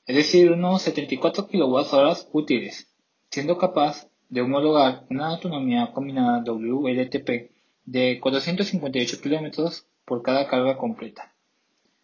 es 0.08 0.16
decir, 0.16 0.52
unos 0.52 0.82
74 0.82 1.48
kWh 1.48 2.28
útiles, 2.32 2.88
siendo 3.30 3.58
capaz 3.58 4.08
de 4.30 4.42
homologar 4.42 5.06
una 5.10 5.28
autonomía 5.28 5.92
combinada 5.94 6.44
WLTP 6.44 7.52
de 7.86 8.20
458 8.20 9.22
km 9.22 9.84
por 10.06 10.22
cada 10.22 10.48
carga 10.48 10.78
completa. 10.78 11.34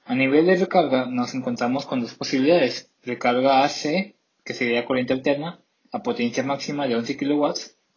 A 0.05 0.13
nivel 0.13 0.45
de 0.45 0.55
recarga 0.55 1.05
nos 1.05 1.33
encontramos 1.33 1.85
con 1.85 2.01
dos 2.01 2.13
posibilidades, 2.13 2.91
recarga 3.03 3.63
AC, 3.63 4.15
que 4.47 4.53
sería 4.53 4.85
corriente 4.85 5.11
alterna, 5.11 5.59
a 5.91 6.01
potencia 6.01 6.41
máxima 6.41 6.87
de 6.87 6.95
11 6.95 7.17
kW, 7.17 7.45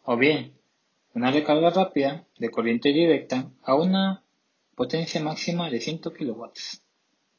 o 0.03 0.17
bien 0.17 0.51
una 1.13 1.31
recarga 1.31 1.69
rápida 1.69 2.25
de 2.37 2.51
corriente 2.51 2.89
directa 2.91 3.49
a 3.63 3.75
una 3.75 4.23
potencia 4.75 5.21
máxima 5.21 5.69
de 5.69 5.79
100 5.79 5.99
kW. 5.99 6.43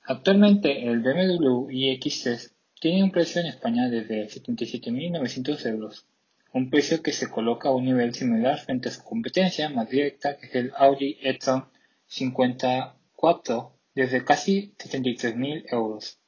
Actualmente 0.05 0.89
el 0.89 1.01
BMW 1.01 1.69
iX3 1.69 2.53
tiene 2.81 3.05
un 3.05 3.11
precio 3.11 3.43
en 3.43 3.49
España 3.49 3.91
desde 3.91 4.29
77.900 4.29 5.67
euros, 5.67 6.07
un 6.55 6.71
precio 6.71 7.03
que 7.03 7.13
se 7.13 7.29
coloca 7.29 7.69
a 7.69 7.73
un 7.73 7.85
nivel 7.85 8.15
similar 8.15 8.59
frente 8.61 8.89
a 8.89 8.93
su 8.93 9.05
competencia 9.05 9.69
más 9.69 9.91
directa 9.91 10.39
que 10.39 10.47
es 10.47 10.55
el 10.55 10.73
Audi 10.75 11.19
e-tron 11.21 11.67
54 12.07 13.73
desde 13.95 14.25
casi 14.25 14.73
73.000 14.79 15.67
euros. 15.71 16.19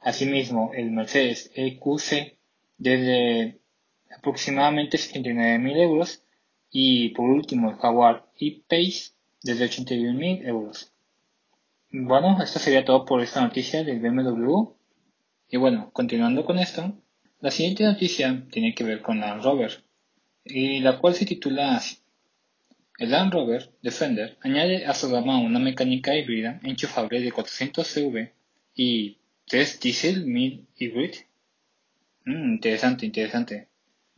Asimismo, 0.00 0.72
el 0.74 0.90
Mercedes 0.90 1.50
EQC 1.54 2.36
desde 2.78 3.60
aproximadamente 4.16 4.96
79.000 4.96 5.76
euros 5.76 6.22
y 6.70 7.10
por 7.10 7.28
último 7.28 7.70
el 7.70 7.76
Jaguar 7.76 8.26
E-Pace 8.38 9.12
desde 9.42 9.66
81.000 9.66 10.46
euros. 10.46 10.92
Bueno, 11.92 12.42
esto 12.42 12.58
sería 12.58 12.84
todo 12.84 13.04
por 13.04 13.20
esta 13.20 13.40
noticia 13.40 13.84
del 13.84 14.00
BMW. 14.00 14.70
Y 15.48 15.56
bueno, 15.56 15.90
continuando 15.92 16.44
con 16.44 16.58
esto, 16.58 16.94
la 17.40 17.50
siguiente 17.50 17.84
noticia 17.84 18.46
tiene 18.50 18.74
que 18.74 18.84
ver 18.84 19.02
con 19.02 19.20
Land 19.20 19.42
Rover, 19.42 19.82
y 20.44 20.80
la 20.80 20.98
cual 20.98 21.14
se 21.14 21.26
titula 21.26 21.76
así. 21.76 21.98
El 22.98 23.10
Land 23.10 23.32
Rover 23.32 23.70
Defender 23.82 24.36
añade 24.42 24.86
a 24.86 24.94
su 24.94 25.10
gama 25.10 25.40
una 25.40 25.58
mecánica 25.58 26.14
híbrida 26.14 26.60
enchufable 26.62 27.20
de 27.20 27.32
400 27.32 27.86
CV 27.86 28.34
y 28.74 29.16
3 29.50 29.80
diesel 29.80 30.24
1000 30.26 30.66
hybrid. 30.76 31.14
Mm, 32.24 32.54
interesante, 32.54 33.04
interesante. 33.04 33.68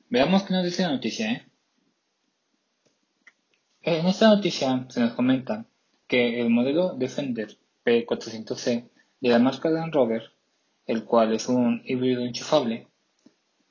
Veamos 0.09 0.43
qué 0.43 0.53
nos 0.53 0.65
dice 0.65 0.83
la 0.83 0.93
noticia, 0.93 1.33
¿eh? 1.33 1.47
En 3.81 4.07
esta 4.07 4.29
noticia 4.29 4.87
se 4.89 5.01
nos 5.01 5.15
comenta 5.15 5.67
que 6.07 6.41
el 6.41 6.51
modelo 6.51 6.95
Defender 6.95 7.57
P400C 7.85 8.91
de 9.21 9.29
la 9.29 9.39
marca 9.39 9.71
Land 9.71 9.95
Rover, 9.95 10.33
el 10.87 11.05
cual 11.05 11.33
es 11.33 11.49
un 11.49 11.83
híbrido 11.85 12.23
enchufable, 12.23 12.87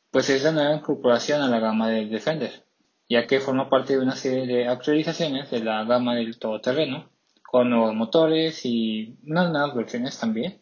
pues 0.09 0.29
es 0.29 0.43
la 0.43 0.51
nueva 0.51 0.75
incorporación 0.75 1.41
a 1.41 1.47
la 1.47 1.59
gama 1.59 1.89
del 1.89 2.09
Defender 2.09 2.65
ya 3.11 3.27
que 3.27 3.41
forma 3.41 3.69
parte 3.69 3.91
de 3.91 3.99
una 3.99 4.15
serie 4.15 4.47
de 4.47 4.69
actualizaciones 4.69 5.51
de 5.51 5.59
la 5.59 5.83
gama 5.83 6.15
del 6.15 6.39
todoterreno, 6.39 7.09
con 7.43 7.69
nuevos 7.69 7.93
motores 7.93 8.65
y 8.65 9.17
unas 9.27 9.51
nuevas 9.51 9.75
versiones 9.75 10.17
también. 10.17 10.60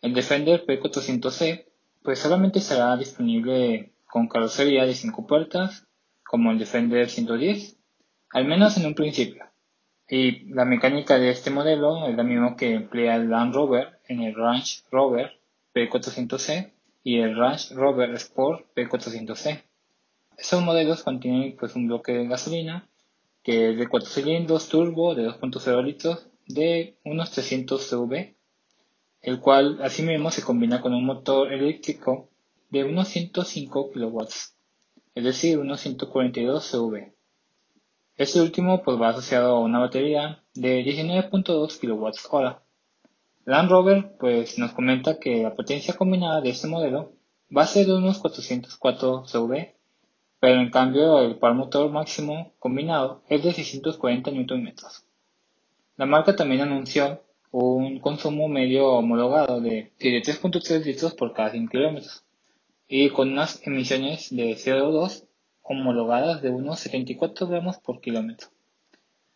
El 0.00 0.14
Defender 0.14 0.64
P400C 0.64 1.66
pues 2.02 2.20
solamente 2.20 2.60
será 2.60 2.96
disponible 2.96 3.92
con 4.06 4.28
carrocería 4.28 4.86
de 4.86 4.94
5 4.94 5.26
puertas, 5.26 5.86
como 6.24 6.50
el 6.50 6.58
Defender 6.58 7.10
110, 7.10 7.76
al 8.30 8.44
menos 8.46 8.76
en 8.76 8.86
un 8.86 8.94
principio. 8.94 9.44
Y 10.08 10.48
la 10.54 10.64
mecánica 10.64 11.18
de 11.18 11.30
este 11.30 11.50
modelo 11.50 12.06
es 12.06 12.16
la 12.16 12.22
misma 12.22 12.56
que 12.56 12.72
emplea 12.72 13.16
el 13.16 13.28
Land 13.28 13.54
Rover 13.54 13.98
en 14.08 14.22
el 14.22 14.34
Range 14.34 14.82
Rover 14.90 15.38
P400C 15.74 16.72
y 17.02 17.18
el 17.18 17.36
Range 17.36 17.74
Rover 17.74 18.10
Sport 18.14 18.74
P400C. 18.74 19.62
Estos 20.38 20.62
modelos 20.62 21.02
contienen 21.02 21.56
pues 21.58 21.74
un 21.74 21.88
bloque 21.88 22.12
de 22.12 22.26
gasolina 22.26 22.88
que 23.42 23.70
es 23.70 23.78
de 23.78 23.88
4 23.88 24.08
cilindros 24.08 24.68
turbo 24.68 25.14
de 25.14 25.26
2.0 25.26 25.84
litros 25.84 26.28
de 26.46 26.96
unos 27.04 27.30
300 27.32 27.82
CV, 27.82 28.37
el 29.22 29.40
cual 29.40 29.78
asimismo 29.82 30.30
se 30.30 30.42
combina 30.42 30.80
con 30.80 30.94
un 30.94 31.04
motor 31.04 31.52
eléctrico 31.52 32.28
de 32.70 32.84
unos 32.84 33.08
105 33.08 33.90
kW, 33.92 34.20
es 35.14 35.24
decir, 35.24 35.58
unos 35.58 35.80
142 35.80 36.64
CV. 36.64 37.12
Este 38.16 38.40
último 38.40 38.82
pues 38.82 39.00
va 39.00 39.10
asociado 39.10 39.56
a 39.56 39.60
una 39.60 39.78
batería 39.78 40.42
de 40.54 40.84
19.2 40.84 41.78
kWh. 41.78 42.56
Land 43.44 43.70
Rover 43.70 44.16
pues 44.18 44.58
nos 44.58 44.72
comenta 44.72 45.18
que 45.18 45.42
la 45.42 45.54
potencia 45.54 45.96
combinada 45.96 46.40
de 46.40 46.50
este 46.50 46.66
modelo 46.66 47.12
va 47.56 47.62
a 47.62 47.66
ser 47.66 47.86
de 47.86 47.94
unos 47.94 48.18
404 48.18 49.24
CV 49.26 49.78
pero 50.40 50.60
en 50.60 50.70
cambio 50.70 51.20
el 51.20 51.36
par 51.36 51.54
motor 51.54 51.90
máximo 51.90 52.52
combinado 52.58 53.22
es 53.28 53.42
de 53.42 53.52
640 53.52 54.30
Nm. 54.30 54.72
La 55.96 56.06
marca 56.06 56.36
también 56.36 56.60
anunció 56.60 57.22
un 57.50 58.00
consumo 58.00 58.48
medio 58.48 58.88
homologado 58.92 59.60
de 59.60 59.92
3.3 59.98 60.84
litros 60.84 61.14
por 61.14 61.32
cada 61.32 61.50
100 61.50 61.68
km 61.68 62.02
y 62.86 63.10
con 63.10 63.32
unas 63.32 63.66
emisiones 63.66 64.34
de 64.34 64.52
CO2 64.52 65.26
homologadas 65.62 66.42
de 66.42 66.50
unos 66.50 66.80
74 66.80 67.46
gramos 67.46 67.78
por 67.78 68.00
kilómetro, 68.00 68.48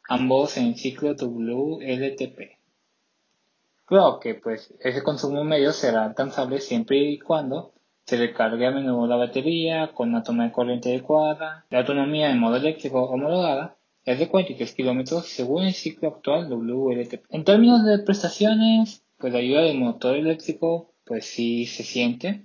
ambos 0.09 0.57
en 0.57 0.77
ciclo 0.77 1.15
WLTP. 1.15 2.59
Creo 3.85 4.21
que 4.21 4.35
pues 4.35 4.73
ese 4.81 5.03
consumo 5.03 5.45
medio 5.45 5.73
será 5.73 6.05
alcanzable 6.05 6.61
siempre 6.61 6.99
y 6.99 7.19
cuando 7.19 7.73
se 8.05 8.17
recarga 8.17 8.69
a 8.69 8.73
menudo 8.73 9.07
la 9.07 9.17
batería 9.17 9.93
con 9.95 10.11
una 10.11 10.23
toma 10.23 10.45
de 10.45 10.53
corriente 10.53 10.91
adecuada. 10.91 11.67
La 11.71 11.81
autonomía 11.81 12.31
en 12.31 12.39
modo 12.39 12.57
eléctrico 12.57 13.03
homologada 13.05 13.77
es 14.05 14.19
de 14.19 14.29
43 14.29 14.75
km 14.75 15.23
según 15.23 15.65
el 15.65 15.75
ciclo 15.75 16.09
actual 16.09 16.49
WLTP. 16.51 17.25
En 17.31 17.45
términos 17.45 17.85
de 17.85 17.99
prestaciones, 17.99 19.05
pues 19.19 19.33
la 19.33 19.39
ayuda 19.39 19.63
del 19.63 19.79
motor 19.79 20.17
eléctrico 20.17 20.93
pues 21.05 21.27
sí 21.27 21.67
se 21.67 21.83
siente, 21.83 22.45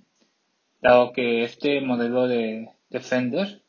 dado 0.82 1.13
que 1.13 1.43
este 1.43 1.82
modelo 1.82 2.28
de 2.28 2.70
Defender 2.89 3.62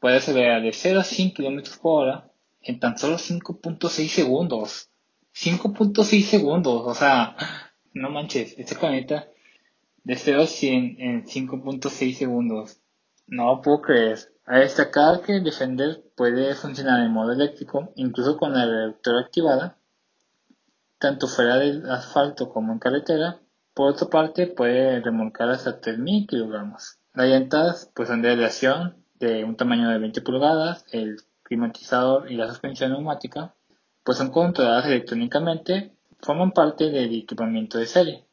puede 0.00 0.16
acelerar 0.16 0.62
de 0.62 0.72
0 0.72 1.00
a 1.00 1.04
100 1.04 1.30
km 1.30 1.78
por 1.78 2.02
hora 2.02 2.30
en 2.60 2.80
tan 2.80 2.98
solo 2.98 3.16
5.6 3.16 4.08
segundos. 4.08 4.90
5.6 5.34 6.22
segundos, 6.22 6.82
o 6.86 6.94
sea, 6.94 7.36
no 7.92 8.10
manches, 8.10 8.54
este 8.58 8.76
planeta 8.76 9.28
de 10.04 10.16
0 10.16 10.42
a 10.42 10.46
100 10.46 10.96
en 11.00 11.24
5.6 11.24 12.12
segundos. 12.14 12.80
No 13.26 13.60
puedo 13.62 13.80
creer. 13.80 14.33
A 14.46 14.58
destacar 14.58 15.22
que 15.22 15.40
Defender 15.40 16.02
puede 16.14 16.54
funcionar 16.54 17.00
en 17.00 17.12
modo 17.12 17.32
eléctrico, 17.32 17.92
incluso 17.96 18.36
con 18.36 18.52
la 18.52 18.66
reductora 18.66 19.20
activada, 19.20 19.78
tanto 20.98 21.28
fuera 21.28 21.56
del 21.56 21.88
asfalto 21.90 22.50
como 22.50 22.72
en 22.72 22.78
carretera. 22.78 23.38
Por 23.72 23.90
otra 23.90 24.08
parte, 24.08 24.46
puede 24.46 25.00
remolcar 25.00 25.48
hasta 25.48 25.80
3.000 25.80 26.26
kilogramos. 26.26 26.98
Las 27.14 27.28
llantas 27.28 27.90
pues, 27.94 28.08
son 28.08 28.20
de 28.20 28.32
aleación 28.32 28.96
de 29.18 29.44
un 29.44 29.56
tamaño 29.56 29.88
de 29.88 29.98
20 29.98 30.20
pulgadas, 30.20 30.84
el 30.92 31.16
climatizador 31.42 32.30
y 32.30 32.36
la 32.36 32.48
suspensión 32.48 32.92
neumática, 32.92 33.54
pues 34.02 34.18
son 34.18 34.30
controladas 34.30 34.86
electrónicamente, 34.86 35.92
forman 36.20 36.52
parte 36.52 36.90
del 36.90 37.14
equipamiento 37.14 37.78
de 37.78 37.86
serie. 37.86 38.24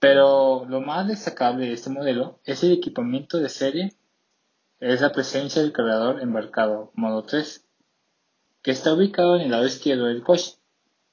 Pero 0.00 0.64
lo 0.68 0.80
más 0.80 1.06
destacable 1.06 1.66
de 1.66 1.74
este 1.74 1.90
modelo 1.90 2.40
es 2.44 2.64
el 2.64 2.72
equipamiento 2.72 3.38
de 3.38 3.48
serie, 3.48 3.94
es 4.80 5.00
la 5.00 5.12
presencia 5.12 5.62
del 5.62 5.72
cargador 5.72 6.20
embarcado 6.20 6.90
modo 6.94 7.22
3, 7.22 7.64
que 8.62 8.70
está 8.70 8.94
ubicado 8.94 9.36
en 9.36 9.42
el 9.42 9.50
lado 9.50 9.66
izquierdo 9.66 10.06
del 10.06 10.22
coche, 10.22 10.56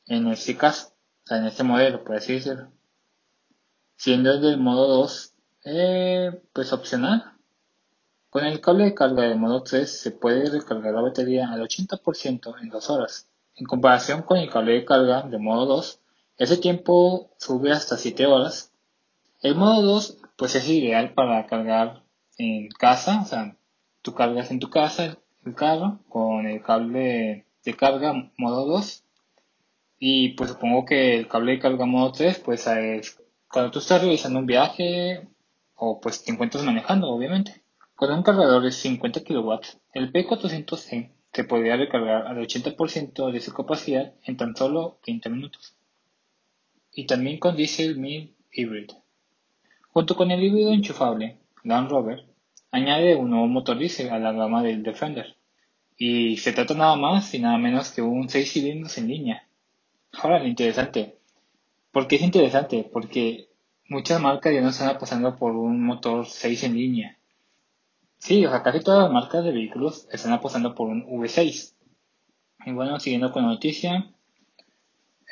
en 0.06 0.28
este 0.28 0.58
caso, 0.58 0.94
o 1.24 1.28
sea, 1.28 1.38
en 1.38 1.46
este 1.46 1.64
modelo, 1.64 2.04
por 2.04 2.16
así 2.16 2.34
decirlo. 2.34 2.72
Siendo 3.96 4.32
el 4.32 4.42
del 4.42 4.58
modo 4.58 4.88
2, 4.88 5.34
eh, 5.66 6.42
pues 6.54 6.72
opcional. 6.74 7.34
Con 8.30 8.46
el 8.46 8.62
cable 8.62 8.86
de 8.86 8.94
carga 8.94 9.24
de 9.24 9.36
modo 9.36 9.64
3 9.64 10.00
se 10.00 10.12
puede 10.12 10.50
recargar 10.50 10.94
la 10.94 11.02
batería 11.02 11.50
al 11.50 11.62
80% 11.62 12.56
en 12.62 12.70
2 12.70 12.90
horas. 12.90 13.30
En 13.56 13.66
comparación 13.66 14.22
con 14.22 14.38
el 14.38 14.50
cable 14.50 14.74
de 14.74 14.86
carga 14.86 15.24
de 15.24 15.38
modo 15.38 15.66
2, 15.66 16.00
ese 16.38 16.58
tiempo 16.58 17.32
sube 17.38 17.72
hasta 17.72 17.98
7 17.98 18.26
horas 18.28 18.72
el 19.42 19.54
modo 19.54 19.84
2 19.84 20.18
pues 20.36 20.56
es 20.56 20.68
ideal 20.68 21.14
para 21.14 21.46
cargar 21.46 22.04
en 22.38 22.70
casa, 22.70 23.22
o 23.22 23.26
sea, 23.26 23.56
tú 24.02 24.14
cargas 24.14 24.52
en 24.52 24.60
tu 24.60 24.70
casa 24.70 25.18
el 25.46 25.56
carro 25.56 26.00
con 26.10 26.46
el 26.46 26.62
cable 26.62 27.46
de 27.64 27.74
carga 27.74 28.32
modo 28.38 28.66
2 28.66 29.04
y 30.00 30.30
pues 30.30 30.52
supongo 30.52 30.86
que 30.86 31.18
el 31.18 31.28
cable 31.28 31.54
de 31.54 31.60
carga 31.60 31.86
modo 31.86 32.12
3 32.12 32.40
pues 32.40 32.68
es 32.68 33.20
cuando 33.50 33.72
tú 33.72 33.80
estás 33.80 34.02
realizando 34.02 34.40
un 34.40 34.46
viaje 34.46 35.28
o 35.76 36.00
pues 36.00 36.24
te 36.24 36.32
encuentras 36.32 36.64
manejando 36.64 37.10
obviamente. 37.10 37.64
Con 37.96 38.12
un 38.12 38.22
cargador 38.22 38.62
de 38.62 38.72
50 38.72 39.24
kW, 39.24 39.54
el 39.94 40.14
P400C 40.14 41.12
se 41.34 41.44
podría 41.46 41.78
recargar 41.78 42.28
al 42.28 42.38
80% 42.38 43.32
de 43.32 43.42
su 43.42 43.54
capacidad 43.54 44.14
en 44.24 44.38
tan 44.38 44.56
solo 44.56 45.00
30 45.04 45.30
minutos. 45.30 45.76
Y 46.92 47.08
también 47.08 47.40
con 47.40 47.56
Diesel 47.56 47.98
1000 47.98 48.36
Hybrid. 48.52 48.92
Junto 49.90 50.16
con 50.16 50.30
el 50.30 50.44
híbrido 50.44 50.74
enchufable, 50.74 51.38
Land 51.64 51.90
Rover 51.90 52.27
añade 52.78 53.16
un 53.16 53.30
nuevo 53.30 53.48
motor 53.48 53.78
diésel 53.78 54.10
a 54.10 54.20
la 54.20 54.32
gama 54.32 54.64
del 54.64 54.84
Defender. 54.84 55.36
Y 55.98 56.38
se 56.38 56.54
trata 56.54 56.74
nada 56.74 56.96
más 56.96 57.34
y 57.34 57.40
nada 57.40 57.58
menos 57.58 57.92
que 57.92 58.02
un 58.02 58.30
6 58.30 58.52
cilindros 58.52 58.98
en 58.98 59.08
línea. 59.08 59.48
Ahora, 60.14 60.40
lo 60.40 60.48
interesante. 60.48 61.18
¿Por 61.92 62.08
qué 62.08 62.18
es 62.18 62.22
interesante? 62.22 62.88
Porque 62.92 63.48
muchas 63.90 64.22
marcas 64.22 64.54
ya 64.54 64.62
no 64.62 64.70
están 64.70 64.98
pasando 65.00 65.36
por 65.36 65.54
un 65.54 65.84
motor 65.84 66.26
6 66.26 66.64
en 66.64 66.76
línea. 66.76 67.18
Sí, 68.20 68.46
o 68.46 68.50
sea, 68.50 68.64
casi 68.64 68.82
todas 68.82 69.04
las 69.04 69.12
marcas 69.12 69.44
de 69.44 69.52
vehículos 69.52 70.08
están 70.12 70.34
apostando 70.34 70.76
por 70.76 70.88
un 70.88 71.06
V6. 71.06 71.74
Y 72.66 72.72
bueno, 72.72 73.00
siguiendo 73.00 73.32
con 73.32 73.44
la 73.44 73.50
noticia, 73.50 74.12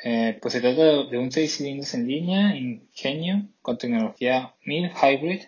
eh, 0.04 0.38
pues 0.40 0.54
se 0.54 0.60
trata 0.60 1.04
de 1.04 1.18
un 1.18 1.30
6 1.30 1.56
cilindros 1.56 1.94
en 1.94 2.06
línea 2.06 2.56
ingenio 2.56 3.48
con 3.62 3.78
tecnología 3.78 4.54
1000 4.64 4.90
Hybrid 4.90 5.42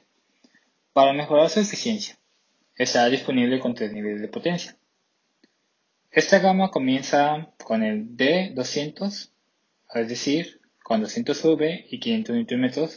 para 0.93 1.13
mejorar 1.13 1.51
su 1.51 1.61
eficiencia. 1.61 2.19
Está 2.77 3.09
disponible 3.09 3.61
con 3.61 3.75
tres 3.75 3.93
niveles 3.93 4.21
de 4.21 4.29
potencia. 4.29 4.77
Esta 6.11 6.39
gama 6.39 6.71
comienza 6.71 7.53
con 7.65 7.83
el 7.83 8.17
D200, 8.17 9.31
es 9.95 10.09
decir, 10.09 10.61
con 10.83 11.01
200 11.03 11.45
V 11.45 11.87
y 11.91 12.01
500 12.01 12.37
Nm. 12.37 12.89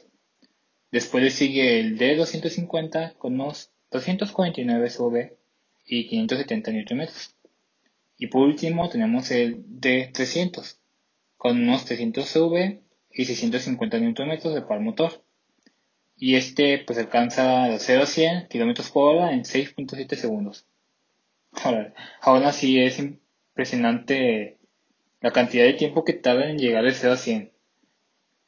Después 0.92 1.24
le 1.24 1.30
sigue 1.30 1.80
el 1.80 1.98
D250 1.98 3.18
con 3.18 3.34
unos 3.34 3.72
249 3.92 4.90
V 4.98 5.38
y 5.86 6.08
570 6.08 6.72
Nm. 6.72 7.08
Y 8.18 8.28
por 8.28 8.44
último 8.44 8.90
tenemos 8.90 9.30
el 9.32 9.66
D300 9.66 10.78
con 11.38 11.62
unos 11.62 11.86
300 11.86 12.26
CV 12.26 12.82
y 13.12 13.26
650 13.26 13.98
Nm 14.00 14.54
de 14.54 14.62
par 14.62 14.80
motor. 14.80 15.24
Y 16.24 16.36
este 16.36 16.78
pues 16.86 17.00
alcanza 17.00 17.64
de 17.68 17.80
0 17.80 18.04
a 18.04 18.06
100 18.06 18.48
km 18.48 18.92
por 18.92 19.16
hora 19.16 19.34
en 19.34 19.44
6.7 19.44 20.16
segundos. 20.16 20.68
Ahora, 21.64 21.96
aún 22.22 22.44
así 22.44 22.80
es 22.80 23.00
impresionante 23.00 24.60
la 25.20 25.32
cantidad 25.32 25.64
de 25.64 25.74
tiempo 25.74 26.06
que 26.06 26.14
tarda 26.14 26.48
en 26.48 26.60
llegar 26.60 26.84
de 26.84 26.94
0 26.94 27.14
a 27.14 27.18
100. 27.18 27.52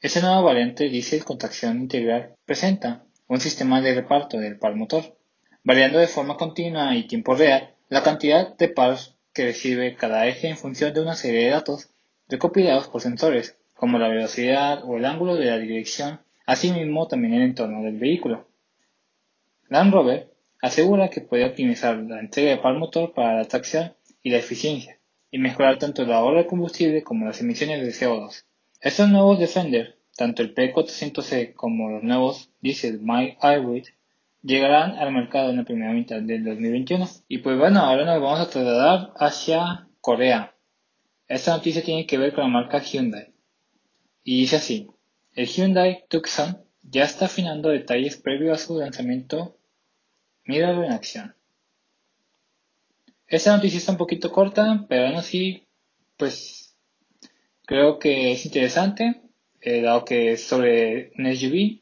Esta 0.01 0.21
nueva 0.21 0.41
variante 0.41 0.87
diésel 0.87 1.25
con 1.25 1.39
tracción 1.39 1.79
integral 1.79 2.35
presenta 2.45 3.05
un 3.27 3.39
sistema 3.39 3.81
de 3.81 3.95
reparto 3.95 4.37
del 4.37 4.59
par 4.59 4.75
motor, 4.75 5.17
variando 5.63 5.97
de 5.97 6.07
forma 6.07 6.37
continua 6.37 6.95
y 6.95 7.07
tiempo 7.07 7.33
real 7.33 7.73
la 7.89 8.03
cantidad 8.03 8.55
de 8.55 8.69
pares 8.69 9.15
que 9.33 9.45
recibe 9.45 9.95
cada 9.95 10.27
eje 10.27 10.47
en 10.47 10.57
función 10.57 10.93
de 10.93 11.01
una 11.01 11.15
serie 11.15 11.45
de 11.45 11.49
datos 11.49 11.89
recopilados 12.27 12.87
por 12.87 13.01
sensores, 13.01 13.57
como 13.73 13.97
la 13.97 14.09
velocidad 14.09 14.83
o 14.85 14.97
el 14.97 15.05
ángulo 15.05 15.33
de 15.37 15.45
la 15.45 15.57
dirección, 15.57 16.22
asimismo 16.45 17.07
también 17.07 17.33
el 17.33 17.43
entorno 17.43 17.83
del 17.83 17.97
vehículo. 17.97 18.47
Land 19.69 19.93
Rover 19.93 20.33
asegura 20.61 21.09
que 21.09 21.21
puede 21.21 21.45
optimizar 21.45 21.97
la 21.97 22.19
entrega 22.19 22.51
de 22.51 22.57
par 22.57 22.77
motor 22.77 23.13
para 23.13 23.37
la 23.37 23.45
tracción 23.45 23.93
y 24.21 24.29
la 24.29 24.37
eficiencia, 24.37 24.99
y 25.31 25.37
mejorar 25.37 25.79
tanto 25.79 26.03
el 26.03 26.11
ahorro 26.11 26.37
de 26.37 26.47
combustible 26.47 27.03
como 27.03 27.25
las 27.25 27.41
emisiones 27.41 27.81
de 27.81 27.91
CO2. 27.91 28.43
Estos 28.81 29.09
nuevos 29.09 29.39
Defender, 29.39 29.97
tanto 30.15 30.41
el 30.41 30.53
P400C 30.53 31.53
como 31.53 31.89
los 31.89 32.03
nuevos 32.03 32.51
Diesel 32.61 32.99
My 33.01 33.37
Hybrid, 33.41 33.87
llegarán 34.41 34.91
al 34.91 35.11
mercado 35.11 35.49
en 35.49 35.57
la 35.57 35.63
primera 35.63 35.93
mitad 35.93 36.21
del 36.21 36.43
2021. 36.43 37.07
Y 37.27 37.39
pues 37.39 37.57
bueno, 37.57 37.79
ahora 37.79 38.05
nos 38.05 38.21
vamos 38.21 38.39
a 38.41 38.49
trasladar 38.49 39.13
hacia 39.17 39.87
Corea, 40.01 40.53
esta 41.27 41.55
noticia 41.55 41.83
tiene 41.83 42.05
que 42.05 42.17
ver 42.17 42.33
con 42.33 42.43
la 42.43 42.49
marca 42.49 42.79
Hyundai. 42.79 43.33
Y 44.23 44.41
dice 44.41 44.57
así, 44.57 44.87
el 45.35 45.47
Hyundai 45.47 46.05
Tucson 46.09 46.63
ya 46.83 47.03
está 47.03 47.25
afinando 47.25 47.69
detalles 47.69 48.17
previo 48.17 48.53
a 48.53 48.57
su 48.57 48.79
lanzamiento. 48.79 49.57
Míralo 50.45 50.83
en 50.83 50.91
acción. 50.91 51.35
Esta 53.27 53.55
noticia 53.55 53.79
está 53.79 53.93
un 53.93 53.97
poquito 53.97 54.31
corta, 54.31 54.85
pero 54.87 55.07
aún 55.07 55.15
así, 55.15 55.65
pues 56.17 56.75
creo 57.65 57.97
que 57.97 58.33
es 58.33 58.45
interesante, 58.45 59.21
eh, 59.61 59.81
dado 59.81 60.05
que 60.05 60.33
es 60.33 60.43
sobre 60.43 61.11
un 61.17 61.33
SUV. 61.35 61.81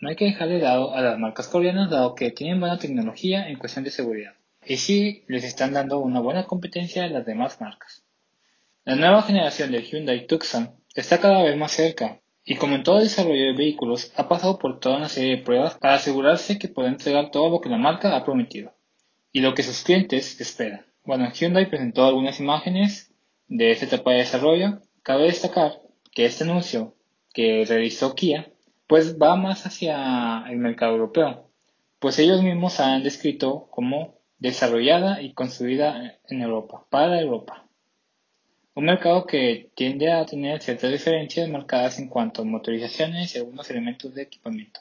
No 0.00 0.10
hay 0.10 0.16
que 0.16 0.26
dejar 0.26 0.48
de 0.48 0.58
lado 0.58 0.92
a 0.92 1.00
las 1.00 1.18
marcas 1.18 1.48
coreanas, 1.48 1.88
dado 1.88 2.14
que 2.14 2.32
tienen 2.32 2.60
buena 2.60 2.78
tecnología 2.78 3.48
en 3.48 3.58
cuestión 3.58 3.84
de 3.84 3.92
seguridad. 3.92 4.34
Y 4.66 4.76
sí, 4.76 5.24
les 5.28 5.44
están 5.44 5.72
dando 5.72 6.00
una 6.00 6.20
buena 6.20 6.44
competencia 6.44 7.04
a 7.04 7.08
las 7.08 7.24
demás 7.24 7.60
marcas. 7.60 8.04
La 8.84 8.96
nueva 8.96 9.22
generación 9.22 9.70
del 9.70 9.84
Hyundai 9.84 10.26
Tucson 10.26 10.74
está 10.94 11.18
cada 11.18 11.42
vez 11.44 11.56
más 11.56 11.72
cerca 11.72 12.20
y 12.44 12.56
como 12.56 12.74
en 12.74 12.82
todo 12.82 12.98
desarrollo 12.98 13.46
de 13.46 13.52
vehículos 13.54 14.12
ha 14.16 14.28
pasado 14.28 14.58
por 14.58 14.78
toda 14.78 14.98
una 14.98 15.08
serie 15.08 15.36
de 15.36 15.42
pruebas 15.42 15.76
para 15.78 15.94
asegurarse 15.94 16.58
que 16.58 16.68
pueda 16.68 16.88
entregar 16.88 17.30
todo 17.30 17.48
lo 17.48 17.60
que 17.60 17.70
la 17.70 17.78
marca 17.78 18.14
ha 18.14 18.24
prometido 18.24 18.74
y 19.32 19.40
lo 19.40 19.54
que 19.54 19.62
sus 19.62 19.82
clientes 19.82 20.40
esperan. 20.40 20.84
Bueno, 21.04 21.30
Hyundai 21.32 21.68
presentó 21.68 22.04
algunas 22.04 22.40
imágenes 22.40 23.12
de 23.48 23.70
esta 23.70 23.86
etapa 23.86 24.12
de 24.12 24.18
desarrollo. 24.18 24.80
Cabe 25.02 25.24
destacar 25.24 25.80
que 26.12 26.26
este 26.26 26.44
anuncio 26.44 26.94
que 27.32 27.64
realizó 27.66 28.14
Kia 28.14 28.50
pues 28.86 29.18
va 29.18 29.36
más 29.36 29.64
hacia 29.66 30.44
el 30.48 30.58
mercado 30.58 30.92
europeo, 30.92 31.50
pues 31.98 32.18
ellos 32.18 32.42
mismos 32.42 32.80
han 32.80 33.02
descrito 33.02 33.68
como 33.70 34.18
desarrollada 34.38 35.22
y 35.22 35.32
construida 35.32 36.18
en 36.28 36.42
Europa, 36.42 36.86
para 36.90 37.20
Europa 37.20 37.64
un 38.74 38.86
mercado 38.86 39.24
que 39.24 39.70
tiende 39.76 40.10
a 40.10 40.26
tener 40.26 40.60
ciertas 40.60 40.90
diferencias 40.90 41.48
marcadas 41.48 41.98
en 41.98 42.08
cuanto 42.08 42.42
a 42.42 42.44
motorizaciones 42.44 43.34
y 43.34 43.38
algunos 43.38 43.70
elementos 43.70 44.14
de 44.14 44.22
equipamiento. 44.22 44.80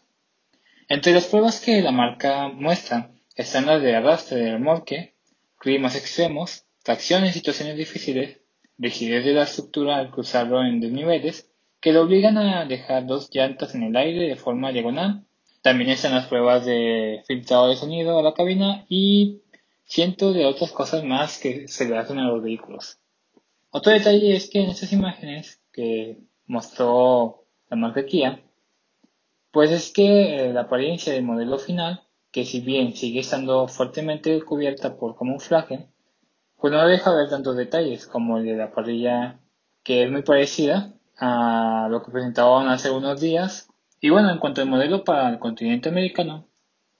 Entre 0.87 1.13
las 1.13 1.27
pruebas 1.27 1.61
que 1.61 1.81
la 1.81 1.91
marca 1.91 2.49
muestra 2.49 3.11
están 3.35 3.67
las 3.67 3.81
de 3.81 3.95
arrastre 3.95 4.39
del 4.39 4.53
remolque, 4.53 5.13
climas 5.59 5.95
extremos, 5.95 6.65
tracción 6.83 7.23
en 7.23 7.33
situaciones 7.33 7.77
difíciles, 7.77 8.39
rigidez 8.77 9.25
de 9.25 9.33
la 9.33 9.43
estructura 9.43 9.97
al 9.97 10.09
cruzarlo 10.09 10.63
en 10.63 10.79
desniveles, 10.79 11.49
que 11.79 11.93
lo 11.93 12.01
obligan 12.01 12.37
a 12.37 12.65
dejar 12.65 13.05
dos 13.05 13.29
llantas 13.31 13.75
en 13.75 13.83
el 13.83 13.95
aire 13.95 14.27
de 14.27 14.35
forma 14.35 14.71
diagonal. 14.71 15.23
También 15.61 15.91
están 15.91 16.15
las 16.15 16.27
pruebas 16.27 16.65
de 16.65 17.23
filtrado 17.27 17.69
de 17.69 17.75
sonido 17.75 18.17
a 18.17 18.23
la 18.23 18.33
cabina 18.33 18.85
y 18.89 19.41
cientos 19.85 20.33
de 20.33 20.45
otras 20.45 20.71
cosas 20.71 21.03
más 21.03 21.37
que 21.37 21.67
se 21.67 21.87
le 21.87 21.97
hacen 21.97 22.19
a 22.19 22.27
los 22.27 22.41
vehículos. 22.41 22.99
Otro 23.75 23.91
detalle 23.91 24.35
es 24.35 24.51
que 24.51 24.61
en 24.61 24.69
estas 24.69 24.93
imágenes 24.93 25.59
que 25.71 26.19
mostró 26.45 27.45
la 27.71 27.75
marca 27.75 28.05
Kia, 28.05 28.39
pues 29.49 29.71
es 29.71 29.91
que 29.91 30.35
eh, 30.35 30.53
la 30.53 30.61
apariencia 30.61 31.11
del 31.11 31.23
modelo 31.23 31.57
final, 31.57 32.03
que 32.31 32.45
si 32.45 32.59
bien 32.59 32.95
sigue 32.95 33.21
estando 33.21 33.67
fuertemente 33.67 34.39
cubierta 34.43 34.95
por 34.95 35.17
camuflaje, 35.17 35.87
pues 36.59 36.71
no 36.71 36.87
deja 36.87 37.15
ver 37.15 37.29
tantos 37.29 37.57
detalles 37.57 38.05
como 38.05 38.37
el 38.37 38.45
de 38.45 38.57
la 38.57 38.71
parrilla, 38.71 39.39
que 39.81 40.03
es 40.03 40.11
muy 40.11 40.21
parecida 40.21 40.93
a 41.17 41.87
lo 41.89 42.03
que 42.03 42.11
presentaban 42.11 42.67
hace 42.67 42.91
unos 42.91 43.21
días. 43.21 43.69
Y 43.99 44.11
bueno, 44.11 44.29
en 44.29 44.37
cuanto 44.37 44.61
al 44.61 44.69
modelo 44.69 45.03
para 45.03 45.29
el 45.29 45.39
continente 45.39 45.89
americano, 45.89 46.45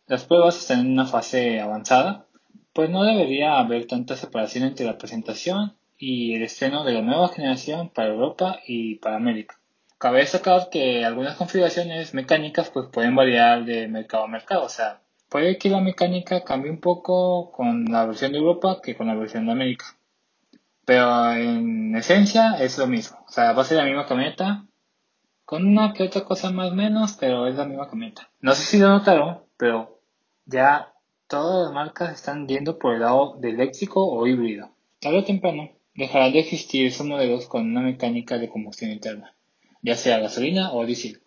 las 0.07 0.25
pruebas 0.25 0.57
están 0.57 0.79
en 0.79 0.93
una 0.93 1.05
fase 1.05 1.61
avanzada, 1.61 2.25
pues 2.73 2.89
no 2.89 3.03
debería 3.03 3.59
haber 3.59 3.85
tanta 3.85 4.15
separación 4.15 4.63
entre 4.63 4.87
la 4.87 4.97
presentación 4.97 5.75
y 5.97 6.35
el 6.35 6.43
estreno 6.43 6.83
de 6.83 6.93
la 6.93 7.01
nueva 7.01 7.29
generación 7.29 7.89
para 7.89 8.09
Europa 8.09 8.59
y 8.67 8.95
para 8.95 9.15
América. 9.15 9.57
Cabe 9.97 10.19
destacar 10.19 10.69
que 10.69 11.05
algunas 11.05 11.37
configuraciones 11.37 12.13
mecánicas 12.13 12.69
pues 12.69 12.87
pueden 12.91 13.15
variar 13.15 13.63
de 13.63 13.87
mercado 13.87 14.25
a 14.25 14.27
mercado, 14.27 14.65
o 14.65 14.69
sea, 14.69 15.01
puede 15.29 15.57
que 15.57 15.69
la 15.69 15.79
mecánica 15.79 16.43
cambie 16.43 16.71
un 16.71 16.81
poco 16.81 17.51
con 17.51 17.85
la 17.85 18.05
versión 18.05 18.33
de 18.33 18.39
Europa 18.39 18.81
que 18.83 18.97
con 18.97 19.07
la 19.07 19.15
versión 19.15 19.45
de 19.45 19.53
América. 19.53 19.85
Pero 20.85 21.31
en 21.31 21.95
esencia 21.95 22.57
es 22.59 22.77
lo 22.77 22.87
mismo, 22.87 23.23
o 23.27 23.31
sea, 23.31 23.53
va 23.53 23.61
a 23.61 23.65
ser 23.65 23.77
la 23.77 23.85
misma 23.85 24.05
camioneta, 24.05 24.65
con 25.45 25.65
una 25.65 25.93
que 25.93 26.03
otra 26.03 26.25
cosa 26.25 26.51
más 26.51 26.71
o 26.71 26.75
menos, 26.75 27.15
pero 27.19 27.47
es 27.47 27.55
la 27.55 27.65
misma 27.65 27.87
camioneta. 27.89 28.29
No 28.41 28.53
sé 28.55 28.63
si 28.63 28.79
lo 28.79 28.89
notaron, 28.89 29.39
pero 29.55 30.01
ya 30.45 30.93
todas 31.27 31.67
las 31.67 31.73
marcas 31.73 32.11
están 32.13 32.47
yendo 32.47 32.77
por 32.77 32.95
el 32.95 32.99
lado 32.99 33.37
de 33.39 33.51
eléctrico 33.51 34.05
o 34.05 34.27
híbrido. 34.27 34.69
Tarde 34.99 35.19
o 35.19 35.23
temprano 35.23 35.69
dejarán 35.95 36.33
de 36.33 36.39
existir 36.39 36.87
esos 36.87 37.05
modelos 37.05 37.47
con 37.47 37.69
una 37.69 37.81
mecánica 37.81 38.37
de 38.37 38.49
combustión 38.49 38.91
interna, 38.91 39.35
ya 39.81 39.95
sea 39.95 40.19
gasolina 40.19 40.73
o 40.73 40.85
diésel, 40.85 41.21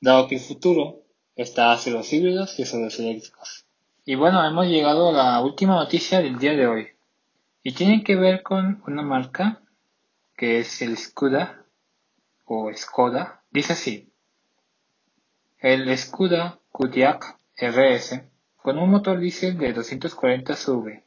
dado 0.00 0.28
que 0.28 0.36
el 0.36 0.40
futuro 0.40 1.02
está 1.34 1.72
hacia 1.72 1.92
los 1.92 2.12
híbridos 2.12 2.58
y 2.58 2.62
hacia 2.62 2.78
los 2.78 2.98
eléctricos. 2.98 3.66
Y 4.04 4.14
bueno, 4.14 4.46
hemos 4.46 4.66
llegado 4.66 5.08
a 5.08 5.12
la 5.12 5.40
última 5.40 5.74
noticia 5.74 6.20
del 6.20 6.38
día 6.38 6.52
de 6.52 6.66
hoy. 6.66 6.88
Y 7.62 7.72
tiene 7.72 8.04
que 8.04 8.14
ver 8.14 8.44
con 8.44 8.80
una 8.86 9.02
marca 9.02 9.60
que 10.36 10.60
es 10.60 10.80
el 10.80 10.96
Skoda 10.96 11.64
o 12.44 12.72
Skoda. 12.72 13.42
Dice 13.50 13.72
así. 13.72 14.12
El 15.58 15.96
Skoda 15.98 16.60
Kodiaq 16.70 17.36
RS 17.56 18.22
con 18.56 18.78
un 18.78 18.90
motor 18.90 19.18
diésel 19.18 19.58
de 19.58 19.72
240 19.72 20.54
CV 20.54 21.05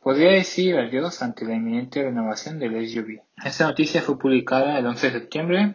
podría 0.00 0.30
decir 0.30 0.76
adiós 0.76 1.22
ante 1.22 1.44
la 1.44 1.54
inminente 1.54 2.02
renovación 2.02 2.58
del 2.58 2.88
SUV. 2.88 3.22
Esta 3.44 3.66
noticia 3.66 4.00
fue 4.00 4.18
publicada 4.18 4.78
el 4.78 4.86
11 4.86 5.06
de 5.06 5.20
septiembre, 5.20 5.74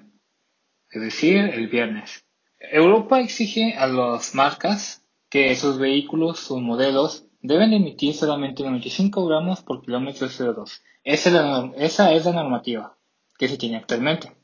es 0.89 1.01
decir, 1.01 1.37
el 1.37 1.67
viernes. 1.67 2.25
Europa 2.59 3.21
exige 3.21 3.75
a 3.75 3.87
las 3.87 4.33
marcas 4.33 5.05
que 5.29 5.55
sus 5.55 5.77
vehículos, 5.77 6.39
sus 6.39 6.59
modelos, 6.59 7.27
deben 7.41 7.73
emitir 7.73 8.15
solamente 8.15 8.63
95 8.63 9.27
gramos 9.27 9.61
por 9.61 9.83
kilómetro 9.83 10.27
de 10.27 10.33
CO2. 10.33 10.81
Esa 11.03 11.29
es, 11.29 11.35
la, 11.35 11.71
esa 11.77 12.13
es 12.13 12.25
la 12.25 12.33
normativa 12.33 12.97
que 13.37 13.47
se 13.47 13.57
tiene 13.57 13.77
actualmente. 13.77 14.35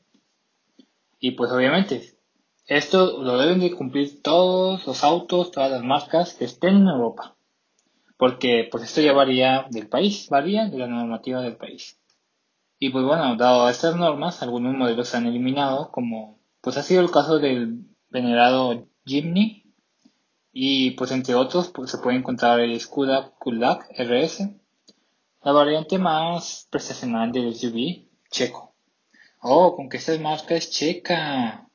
Y 1.18 1.32
pues 1.32 1.50
obviamente, 1.50 2.14
esto 2.66 3.20
lo 3.20 3.36
deben 3.38 3.58
de 3.58 3.72
cumplir 3.72 4.22
todos 4.22 4.86
los 4.86 5.02
autos, 5.02 5.50
todas 5.50 5.72
las 5.72 5.82
marcas 5.82 6.34
que 6.34 6.44
estén 6.44 6.76
en 6.76 6.88
Europa 6.88 7.34
porque 8.22 8.68
pues 8.70 8.84
esto 8.84 9.00
ya 9.00 9.12
varía 9.12 9.66
del 9.68 9.88
país, 9.88 10.28
varía 10.28 10.68
de 10.68 10.78
la 10.78 10.86
normativa 10.86 11.42
del 11.42 11.56
país. 11.56 11.98
Y 12.78 12.90
pues 12.90 13.04
bueno, 13.04 13.34
dado 13.34 13.68
estas 13.68 13.96
normas, 13.96 14.44
algunos 14.44 14.76
modelos 14.76 15.08
se 15.08 15.16
han 15.16 15.26
eliminado, 15.26 15.90
como 15.90 16.38
pues 16.60 16.76
ha 16.76 16.84
sido 16.84 17.00
el 17.00 17.10
caso 17.10 17.40
del 17.40 17.84
venerado 18.10 18.86
Jimny, 19.04 19.64
y 20.52 20.92
pues 20.92 21.10
entre 21.10 21.34
otros 21.34 21.70
pues, 21.70 21.90
se 21.90 21.98
puede 21.98 22.16
encontrar 22.16 22.60
el 22.60 22.78
Skoda 22.78 23.32
Kulak 23.40 23.90
RS, 23.98 24.50
la 25.42 25.50
variante 25.50 25.98
más 25.98 26.68
prestacional 26.70 27.32
del 27.32 27.52
SUV 27.52 28.06
checo. 28.30 28.76
Oh, 29.40 29.74
con 29.74 29.88
que 29.88 29.96
esta 29.96 30.16
marca 30.20 30.54
es 30.54 30.70
checa. 30.70 31.68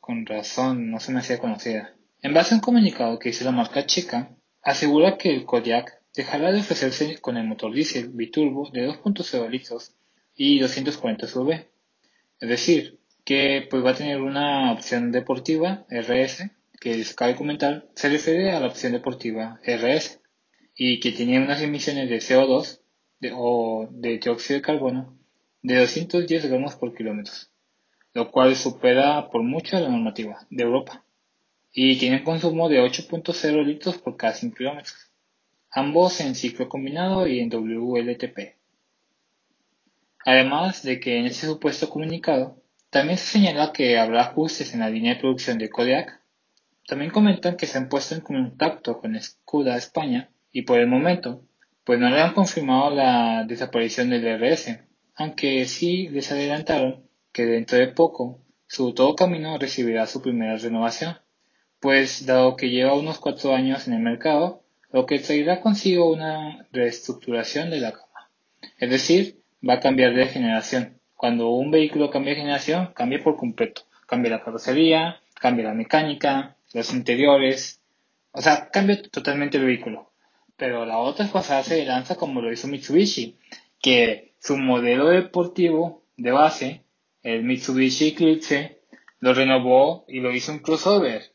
Con 0.00 0.24
razón, 0.24 0.90
no 0.90 0.98
se 0.98 1.12
me 1.12 1.18
hacía 1.18 1.38
conocida. 1.38 1.92
En 2.22 2.32
base 2.32 2.54
a 2.54 2.56
un 2.56 2.62
comunicado 2.62 3.18
que 3.18 3.28
hizo 3.28 3.44
la 3.44 3.52
marca 3.52 3.84
checa, 3.84 4.30
asegura 4.68 5.16
que 5.16 5.30
el 5.34 5.46
Kodiaq 5.46 5.90
dejará 6.14 6.52
de 6.52 6.60
ofrecerse 6.60 7.18
con 7.18 7.38
el 7.38 7.46
motor 7.46 7.72
diésel 7.72 8.08
biturbo 8.10 8.68
de 8.70 8.86
2.0 8.86 9.48
litros 9.48 9.94
y 10.36 10.58
240 10.58 11.26
CV. 11.26 11.66
Es 12.40 12.48
decir, 12.48 12.98
que 13.24 13.66
pues 13.70 13.82
va 13.84 13.90
a 13.90 13.94
tener 13.94 14.20
una 14.20 14.72
opción 14.72 15.10
deportiva 15.10 15.86
RS, 15.88 16.50
que 16.80 16.96
les 16.96 17.14
cabe 17.14 17.34
comentar, 17.34 17.86
se 17.94 18.10
refiere 18.10 18.50
a 18.50 18.60
la 18.60 18.66
opción 18.66 18.92
deportiva 18.92 19.58
RS, 19.64 20.20
y 20.76 21.00
que 21.00 21.12
tiene 21.12 21.38
unas 21.38 21.62
emisiones 21.62 22.10
de 22.10 22.18
CO2 22.18 22.80
o 23.34 23.88
de 23.90 24.18
dióxido 24.18 24.58
de 24.58 24.62
carbono 24.62 25.18
de 25.62 25.76
210 25.76 26.46
gramos 26.46 26.76
por 26.76 26.94
kilómetro, 26.94 27.32
lo 28.12 28.30
cual 28.30 28.54
supera 28.54 29.28
por 29.30 29.42
mucho 29.42 29.80
la 29.80 29.88
normativa 29.88 30.46
de 30.50 30.62
Europa 30.62 31.04
y 31.72 31.98
tiene 31.98 32.24
consumo 32.24 32.68
de 32.68 32.80
8.0 32.80 33.64
litros 33.64 33.98
por 33.98 34.16
cada 34.16 34.34
5 34.34 34.56
kilómetros, 34.56 35.10
ambos 35.70 36.20
en 36.20 36.34
ciclo 36.34 36.68
combinado 36.68 37.26
y 37.26 37.40
en 37.40 37.50
WLTP. 37.50 38.56
Además 40.24 40.82
de 40.82 41.00
que 41.00 41.18
en 41.18 41.26
este 41.26 41.46
supuesto 41.46 41.88
comunicado 41.88 42.60
también 42.90 43.18
se 43.18 43.26
señala 43.26 43.72
que 43.72 43.98
habrá 43.98 44.22
ajustes 44.22 44.74
en 44.74 44.80
la 44.80 44.90
línea 44.90 45.14
de 45.14 45.20
producción 45.20 45.58
de 45.58 45.68
Kodiak. 45.68 46.20
También 46.86 47.10
comentan 47.10 47.56
que 47.56 47.66
se 47.66 47.76
han 47.78 47.88
puesto 47.88 48.14
en 48.14 48.22
contacto 48.22 48.98
con 48.98 49.14
Escuda 49.14 49.76
España 49.76 50.30
y 50.52 50.62
por 50.62 50.78
el 50.80 50.86
momento 50.86 51.42
pues 51.84 51.98
no 51.98 52.10
le 52.10 52.20
han 52.20 52.34
confirmado 52.34 52.90
la 52.90 53.44
desaparición 53.44 54.10
del 54.10 54.38
RS, 54.38 54.80
aunque 55.14 55.64
sí 55.66 56.08
les 56.08 56.30
adelantaron 56.30 57.04
que 57.32 57.46
dentro 57.46 57.78
de 57.78 57.88
poco 57.88 58.42
su 58.66 58.92
todo 58.92 59.14
camino 59.14 59.56
recibirá 59.58 60.06
su 60.06 60.20
primera 60.20 60.56
renovación 60.56 61.16
pues 61.80 62.26
dado 62.26 62.56
que 62.56 62.70
lleva 62.70 62.94
unos 62.94 63.18
cuatro 63.18 63.54
años 63.54 63.86
en 63.86 63.94
el 63.94 64.00
mercado, 64.00 64.62
lo 64.90 65.06
que 65.06 65.18
traerá 65.18 65.60
consigo 65.60 66.10
una 66.10 66.66
reestructuración 66.72 67.70
de 67.70 67.80
la 67.80 67.92
gama. 67.92 68.30
Es 68.78 68.90
decir, 68.90 69.40
va 69.66 69.74
a 69.74 69.80
cambiar 69.80 70.14
de 70.14 70.26
generación. 70.26 70.98
Cuando 71.14 71.50
un 71.50 71.70
vehículo 71.70 72.10
cambia 72.10 72.34
de 72.34 72.40
generación, 72.40 72.92
cambia 72.94 73.22
por 73.22 73.36
completo. 73.36 73.82
Cambia 74.06 74.30
la 74.30 74.42
carrocería, 74.42 75.20
cambia 75.34 75.66
la 75.66 75.74
mecánica, 75.74 76.56
los 76.72 76.92
interiores, 76.92 77.80
o 78.32 78.40
sea, 78.40 78.70
cambia 78.70 79.00
totalmente 79.02 79.58
el 79.58 79.66
vehículo. 79.66 80.10
Pero 80.56 80.84
la 80.86 80.98
otra 80.98 81.26
es 81.26 81.30
pasarse 81.30 81.76
de 81.76 81.84
lanza 81.84 82.16
como 82.16 82.40
lo 82.40 82.52
hizo 82.52 82.66
Mitsubishi, 82.66 83.36
que 83.80 84.32
su 84.40 84.56
modelo 84.56 85.08
deportivo 85.08 86.02
de 86.16 86.32
base, 86.32 86.84
el 87.22 87.44
Mitsubishi 87.44 88.08
Eclipse, 88.08 88.80
lo 89.20 89.34
renovó 89.34 90.04
y 90.08 90.20
lo 90.20 90.32
hizo 90.32 90.52
un 90.52 90.60
crossover 90.60 91.32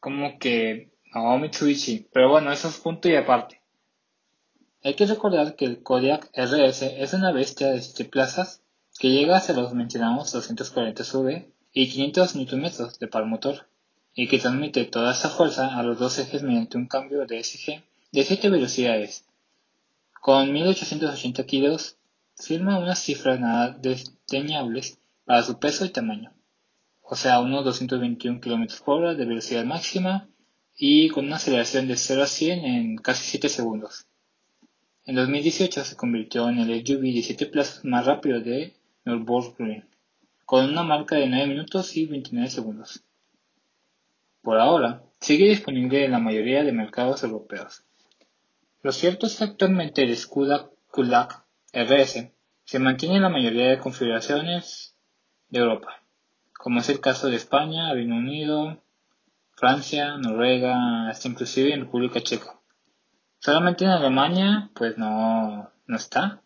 como 0.00 0.38
que 0.38 0.90
no 1.14 1.38
Mitsubishi, 1.38 2.08
pero 2.12 2.30
bueno, 2.30 2.50
eso 2.50 2.68
es 2.68 2.78
punto 2.78 3.08
y 3.08 3.16
aparte. 3.16 3.60
Hay 4.82 4.94
que 4.94 5.06
recordar 5.06 5.56
que 5.56 5.66
el 5.66 5.82
Kodiak 5.82 6.30
RS 6.34 6.82
es 6.82 7.12
una 7.12 7.32
bestia 7.32 7.68
de 7.68 7.82
7 7.82 8.06
plazas 8.06 8.62
que 8.98 9.10
llega 9.10 9.36
hasta 9.36 9.52
los 9.52 9.74
mencionados 9.74 10.32
240 10.32 11.04
CV 11.04 11.52
y 11.72 11.88
500 11.88 12.34
Nm 12.34 12.70
de 12.98 13.08
par 13.08 13.26
motor 13.26 13.66
y 14.14 14.26
que 14.26 14.38
transmite 14.38 14.84
toda 14.86 15.12
esta 15.12 15.28
fuerza 15.28 15.78
a 15.78 15.82
los 15.82 15.98
dos 15.98 16.18
ejes 16.18 16.42
mediante 16.42 16.78
un 16.78 16.86
cambio 16.86 17.26
de 17.26 17.44
SG 17.44 17.82
de 18.12 18.24
7 18.24 18.48
velocidades. 18.48 19.26
Con 20.20 20.52
1880 20.52 21.44
kilos, 21.44 21.98
firma 22.36 22.78
unas 22.78 23.00
cifras 23.00 23.38
nada 23.38 23.70
desdeñables 23.70 24.98
para 25.26 25.42
su 25.42 25.58
peso 25.58 25.84
y 25.84 25.90
tamaño 25.90 26.32
o 27.12 27.16
sea, 27.16 27.40
unos 27.40 27.64
221 27.64 28.40
km 28.40 28.82
por 28.84 29.00
hora 29.00 29.14
de 29.16 29.24
velocidad 29.24 29.64
máxima 29.64 30.28
y 30.76 31.08
con 31.08 31.26
una 31.26 31.36
aceleración 31.36 31.88
de 31.88 31.96
0 31.96 32.22
a 32.22 32.26
100 32.26 32.64
en 32.64 32.96
casi 32.98 33.24
7 33.30 33.48
segundos. 33.48 34.06
En 35.06 35.16
2018 35.16 35.84
se 35.84 35.96
convirtió 35.96 36.48
en 36.48 36.58
el 36.60 36.86
SUV 36.86 37.00
17 37.00 37.46
plazas 37.46 37.84
más 37.84 38.06
rápido 38.06 38.40
de 38.40 38.74
Nürburgring, 39.04 39.84
con 40.46 40.70
una 40.70 40.84
marca 40.84 41.16
de 41.16 41.26
9 41.26 41.48
minutos 41.48 41.96
y 41.96 42.06
29 42.06 42.48
segundos. 42.48 43.02
Por 44.40 44.60
ahora, 44.60 45.02
sigue 45.18 45.48
disponible 45.48 46.04
en 46.04 46.12
la 46.12 46.20
mayoría 46.20 46.62
de 46.62 46.70
mercados 46.70 47.24
europeos. 47.24 47.82
Lo 48.82 48.92
cierto 48.92 49.26
es 49.26 49.36
que 49.36 49.44
actualmente 49.44 50.04
el 50.04 50.16
Skoda 50.16 50.70
Kulak 50.92 51.44
RS 51.72 52.30
se 52.62 52.78
mantiene 52.78 53.16
en 53.16 53.22
la 53.22 53.30
mayoría 53.30 53.66
de 53.66 53.80
configuraciones 53.80 54.94
de 55.48 55.58
Europa 55.58 56.00
como 56.62 56.80
es 56.80 56.90
el 56.90 57.00
caso 57.00 57.28
de 57.28 57.36
España, 57.36 57.92
Reino 57.94 58.16
Unido, 58.16 58.82
Francia, 59.52 60.18
Noruega, 60.18 61.08
hasta 61.08 61.28
inclusive 61.28 61.72
en 61.72 61.80
República 61.80 62.20
Checa. 62.20 62.60
Solamente 63.38 63.84
en 63.84 63.90
Alemania, 63.90 64.70
pues 64.74 64.98
no, 64.98 65.70
no 65.86 65.96
está. 65.96 66.42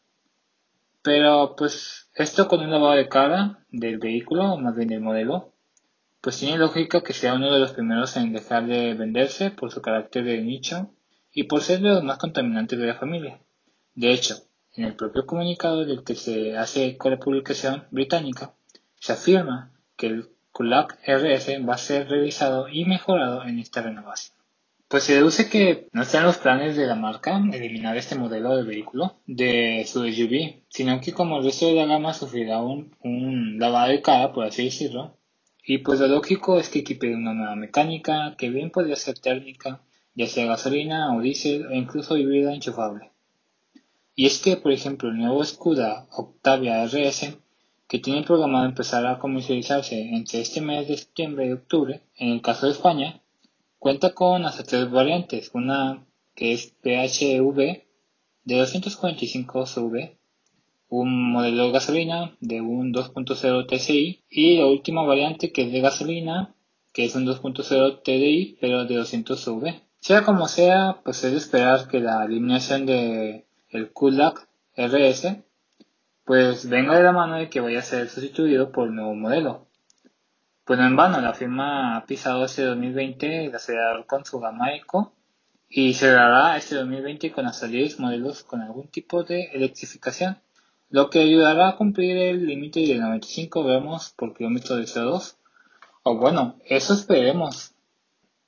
Pero 1.02 1.56
pues 1.56 2.10
esto 2.14 2.46
con 2.46 2.60
un 2.60 2.70
lavado 2.70 2.94
de 2.94 3.08
cara 3.08 3.64
del 3.70 3.98
vehículo, 3.98 4.52
o 4.52 4.56
más 4.56 4.76
bien 4.76 4.88
del 4.88 5.00
modelo, 5.00 5.52
pues 6.20 6.38
tiene 6.38 6.58
lógica 6.58 7.02
que 7.02 7.12
sea 7.12 7.34
uno 7.34 7.52
de 7.52 7.58
los 7.58 7.72
primeros 7.72 8.16
en 8.16 8.32
dejar 8.32 8.66
de 8.66 8.94
venderse 8.94 9.50
por 9.50 9.72
su 9.72 9.82
carácter 9.82 10.24
de 10.24 10.40
nicho 10.42 10.94
y 11.32 11.44
por 11.44 11.60
ser 11.60 11.80
de 11.80 11.88
los 11.88 12.04
más 12.04 12.18
contaminantes 12.18 12.78
de 12.78 12.86
la 12.86 12.94
familia. 12.94 13.40
De 13.96 14.12
hecho, 14.12 14.36
en 14.74 14.84
el 14.84 14.94
propio 14.94 15.26
comunicado 15.26 15.84
del 15.84 16.04
que 16.04 16.14
se 16.14 16.56
hace 16.56 16.96
con 16.96 17.10
la 17.10 17.18
publicación 17.18 17.88
británica, 17.90 18.54
se 18.94 19.12
afirma 19.12 19.73
que 19.96 20.06
el 20.06 20.28
Kulak 20.52 21.00
RS 21.06 21.66
va 21.68 21.74
a 21.74 21.78
ser 21.78 22.08
revisado 22.08 22.68
y 22.68 22.84
mejorado 22.84 23.44
en 23.44 23.58
esta 23.58 23.82
renovación. 23.82 24.36
Pues 24.86 25.02
se 25.02 25.14
deduce 25.14 25.48
que 25.48 25.88
no 25.92 26.02
están 26.02 26.24
los 26.24 26.38
planes 26.38 26.76
de 26.76 26.86
la 26.86 26.94
marca 26.94 27.42
eliminar 27.52 27.96
este 27.96 28.14
modelo 28.14 28.56
de 28.56 28.62
vehículo 28.62 29.16
de 29.26 29.84
su 29.88 30.06
SUV, 30.06 30.62
sino 30.68 31.00
que 31.00 31.12
como 31.12 31.38
el 31.38 31.44
resto 31.44 31.66
de 31.66 31.74
la 31.74 31.86
gama 31.86 32.14
sufrirá 32.14 32.62
un, 32.62 33.58
lavado 33.58 33.90
de 33.90 34.02
cara, 34.02 34.32
por 34.32 34.44
así 34.44 34.64
decirlo, 34.64 35.16
Y 35.66 35.78
pues 35.78 35.98
lo 35.98 36.06
lógico 36.06 36.60
es 36.60 36.68
que 36.68 36.80
equipe 36.80 37.12
una 37.12 37.34
nueva 37.34 37.56
mecánica, 37.56 38.36
que 38.38 38.50
bien 38.50 38.70
podría 38.70 38.94
ser 38.94 39.18
térmica, 39.18 39.80
ya 40.14 40.26
sea 40.28 40.46
gasolina 40.46 41.16
o 41.16 41.20
diésel 41.20 41.66
o 41.66 41.72
incluso 41.72 42.16
híbrida 42.16 42.54
enchufable. 42.54 43.10
Y 44.14 44.26
es 44.26 44.40
que, 44.40 44.56
por 44.56 44.70
ejemplo, 44.70 45.08
el 45.08 45.16
nuevo 45.18 45.42
Skoda 45.42 46.06
Octavia 46.12 46.84
RS, 46.84 47.36
que 47.94 48.00
tiene 48.00 48.24
programado 48.24 48.64
empezar 48.64 49.06
a 49.06 49.20
comercializarse 49.20 50.00
entre 50.16 50.40
este 50.40 50.60
mes 50.60 50.88
de 50.88 50.96
septiembre 50.96 51.46
y 51.46 51.52
octubre, 51.52 52.00
en 52.16 52.30
el 52.30 52.42
caso 52.42 52.66
de 52.66 52.72
España, 52.72 53.22
cuenta 53.78 54.10
con 54.14 54.44
hasta 54.44 54.64
tres 54.64 54.90
variantes, 54.90 55.52
una 55.54 56.04
que 56.34 56.54
es 56.54 56.74
PHEV 56.82 57.84
de 58.42 58.58
245 58.58 59.66
CV, 59.66 60.18
un 60.88 61.30
modelo 61.30 61.66
de 61.66 61.70
gasolina 61.70 62.36
de 62.40 62.60
un 62.62 62.92
2.0 62.92 63.66
TSI 63.68 64.24
y 64.28 64.56
la 64.56 64.66
última 64.66 65.04
variante 65.04 65.52
que 65.52 65.62
es 65.62 65.70
de 65.70 65.80
gasolina, 65.80 66.52
que 66.92 67.04
es 67.04 67.14
un 67.14 67.24
2.0 67.24 68.02
TDI 68.02 68.58
pero 68.60 68.86
de 68.86 68.96
200 68.96 69.40
CV. 69.40 69.82
Sea 70.00 70.24
como 70.24 70.48
sea, 70.48 71.00
pues 71.04 71.22
es 71.22 71.30
de 71.30 71.38
esperar 71.38 71.86
que 71.86 72.00
la 72.00 72.22
alineación 72.22 72.86
de 72.86 73.46
el 73.68 73.92
RS 74.76 75.43
pues 76.24 76.68
venga 76.68 76.96
de 76.96 77.02
la 77.02 77.12
mano 77.12 77.36
de 77.36 77.50
que 77.50 77.60
vaya 77.60 77.80
a 77.80 77.82
ser 77.82 78.08
sustituido 78.08 78.72
por 78.72 78.88
un 78.88 78.96
nuevo 78.96 79.14
modelo. 79.14 79.68
Pues 80.64 80.78
no 80.78 80.86
en 80.86 80.96
vano, 80.96 81.20
la 81.20 81.34
firma 81.34 81.96
ha 81.96 82.06
pisado 82.06 82.44
este 82.46 82.62
2020 82.62 83.46
el 83.46 83.54
acelerador 83.54 84.06
con 84.06 84.24
su 84.24 84.40
gama 84.40 84.74
Eco 84.74 85.12
y 85.68 85.92
cerrará 85.94 86.56
este 86.56 86.76
2020 86.76 87.32
con 87.32 87.44
las 87.44 87.58
salidas 87.58 87.98
modelos 87.98 88.44
con 88.44 88.62
algún 88.62 88.88
tipo 88.88 89.24
de 89.24 89.50
electrificación, 89.52 90.38
lo 90.88 91.10
que 91.10 91.20
ayudará 91.20 91.68
a 91.70 91.76
cumplir 91.76 92.16
el 92.16 92.46
límite 92.46 92.80
de 92.80 92.98
95 92.98 93.64
gramos 93.64 94.14
por 94.16 94.34
kilómetro 94.34 94.76
de 94.76 94.84
CO2. 94.84 95.36
O 96.04 96.16
bueno, 96.16 96.56
eso 96.66 96.94
esperemos. 96.94 97.74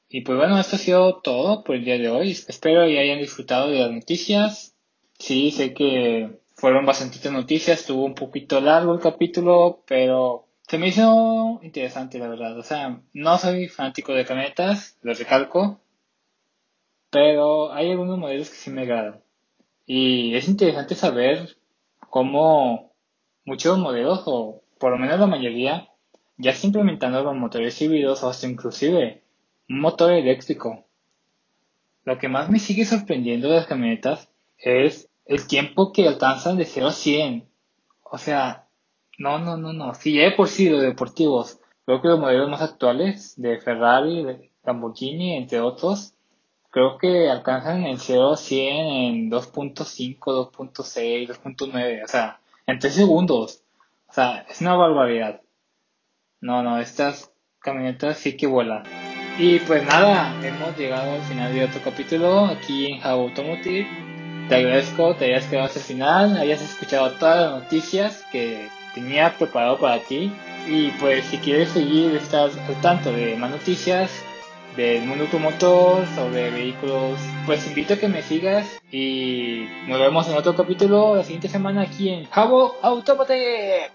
Y 0.09 0.20
pues 0.20 0.39
bueno, 0.39 0.59
esto 0.59 0.77
ha 0.77 0.79
sido 0.79 1.16
todo 1.16 1.64
por 1.64 1.74
el 1.74 1.85
día 1.85 1.99
de 1.99 2.09
hoy. 2.09 2.31
Espero 2.31 2.87
que 2.87 3.01
hayan 3.01 3.18
disfrutado 3.18 3.70
de 3.70 3.81
las 3.81 3.91
noticias. 3.91 4.77
Sí, 5.18 5.51
sé 5.51 5.74
que 5.74 6.39
fueron 6.57 6.86
bastantitas 6.86 7.32
noticias, 7.32 7.80
estuvo 7.80 8.04
un 8.04 8.14
poquito 8.14 8.61
largo 8.61 8.94
el 8.94 9.00
capítulo, 9.00 9.82
pero 9.86 10.46
se 10.66 10.78
me 10.78 10.88
hizo 10.88 11.61
interesante 11.62 12.18
la 12.18 12.28
verdad. 12.28 12.59
O 12.59 12.62
sea, 12.62 13.00
no 13.12 13.38
soy 13.38 13.68
fanático 13.68 14.14
de 14.14 14.24
camionetas, 14.24 14.98
lo 15.02 15.12
recalco, 15.12 15.80
pero 17.11 17.72
hay 17.72 17.90
algunos 17.90 18.18
modelos 18.18 18.48
que 18.48 18.57
sí 18.57 18.70
me 18.70 18.82
agradan. 18.82 19.20
Y 19.84 20.34
es 20.34 20.48
interesante 20.48 20.94
saber 20.94 21.57
cómo 22.11 22.92
muchos 23.44 23.78
modelos, 23.78 24.22
o 24.26 24.62
por 24.78 24.92
lo 24.92 24.98
menos 24.98 25.20
la 25.20 25.26
mayoría, 25.26 25.88
ya 26.38 26.52
están 26.52 26.68
implementando 26.68 27.22
los 27.22 27.36
motores 27.36 27.80
híbridos 27.80 28.22
o 28.22 28.30
hasta 28.30 28.46
inclusive 28.46 29.22
un 29.68 29.80
motor 29.80 30.12
eléctrico. 30.12 30.86
Lo 32.04 32.18
que 32.18 32.28
más 32.28 32.48
me 32.48 32.59
sigue 32.59 32.84
sorprendiendo 32.86 33.48
de 33.48 33.57
las 33.57 33.66
camionetas 33.66 34.30
es 34.59 35.11
el 35.27 35.47
tiempo 35.47 35.93
que 35.93 36.07
alcanzan 36.07 36.57
de 36.57 36.64
0 36.64 36.89
a 36.89 36.93
100. 36.93 37.49
O 38.03 38.18
sea, 38.18 38.68
no, 39.18 39.39
no, 39.39 39.57
no, 39.57 39.72
no. 39.72 39.95
Si 39.95 40.14
ya 40.14 40.35
por 40.37 40.49
sí 40.49 40.68
los 40.68 40.83
deportivos, 40.83 41.61
creo 41.85 42.01
que 42.01 42.09
los 42.09 42.20
modelos 42.20 42.49
más 42.49 42.62
actuales 42.62 43.35
de 43.37 43.59
Ferrari, 43.61 44.24
de 44.24 44.51
Lamborghini, 44.64 45.37
entre 45.37 45.61
otros, 45.61 46.14
creo 46.70 46.99
que 46.99 47.29
alcanzan 47.29 47.85
el 47.85 47.99
0 47.99 48.33
a 48.33 48.37
100 48.37 48.87
en 48.87 49.31
2.5, 49.31 50.18
2.6, 50.18 51.29
2.9, 51.29 52.05
o 52.05 52.09
sea, 52.09 52.41
en 52.66 52.79
3 52.79 52.95
segundos. 52.95 53.62
O 54.09 54.12
sea, 54.12 54.47
es 54.49 54.61
una 54.61 54.77
barbaridad. 54.77 55.41
No, 56.41 56.62
no, 56.62 56.79
estas 56.79 57.33
camionetas 57.59 58.18
sí 58.18 58.37
que 58.37 58.47
vuelan. 58.47 58.85
Y 59.39 59.59
pues 59.61 59.85
nada, 59.85 60.35
hemos 60.47 60.79
llegado 60.79 61.12
al 61.12 61.22
final 61.22 61.53
de 61.53 61.64
otro 61.64 61.81
capítulo 61.83 62.47
aquí 62.47 62.87
en 62.87 63.05
How 63.05 63.22
Automotive. 63.22 64.05
Te 64.49 64.55
agradezco, 64.55 65.16
te 65.16 65.24
hayas 65.24 65.47
quedado 65.47 65.66
hasta 65.66 65.80
el 65.80 65.84
final, 65.84 66.36
hayas 66.36 66.62
escuchado 66.62 67.11
todas 67.12 67.51
las 67.51 67.62
noticias 67.62 68.24
que 68.30 68.68
tenía 68.94 69.36
preparado 69.36 69.78
para 69.78 70.01
ti. 70.01 70.32
Y 70.68 70.90
pues 71.01 71.24
si 71.26 71.38
quieres 71.38 71.70
seguir, 71.70 72.14
estar 72.14 72.51
al 72.51 72.80
tanto 72.80 73.12
de 73.12 73.36
más 73.36 73.51
noticias, 73.51 74.11
del 74.76 75.05
mundo 75.05 75.24
automotor, 75.24 76.07
sobre 76.14 76.51
vehículos, 76.51 77.18
pues 77.44 77.66
invito 77.66 77.94
a 77.94 77.97
que 77.97 78.09
me 78.09 78.22
sigas 78.22 78.66
y 78.92 79.66
nos 79.88 79.99
vemos 79.99 80.28
en 80.28 80.36
otro 80.36 80.55
capítulo 80.55 81.16
la 81.16 81.24
siguiente 81.24 81.49
semana 81.49 81.82
aquí 81.82 82.11
en 82.11 82.26
Jabo 82.26 82.76
Automotive. 82.82 83.90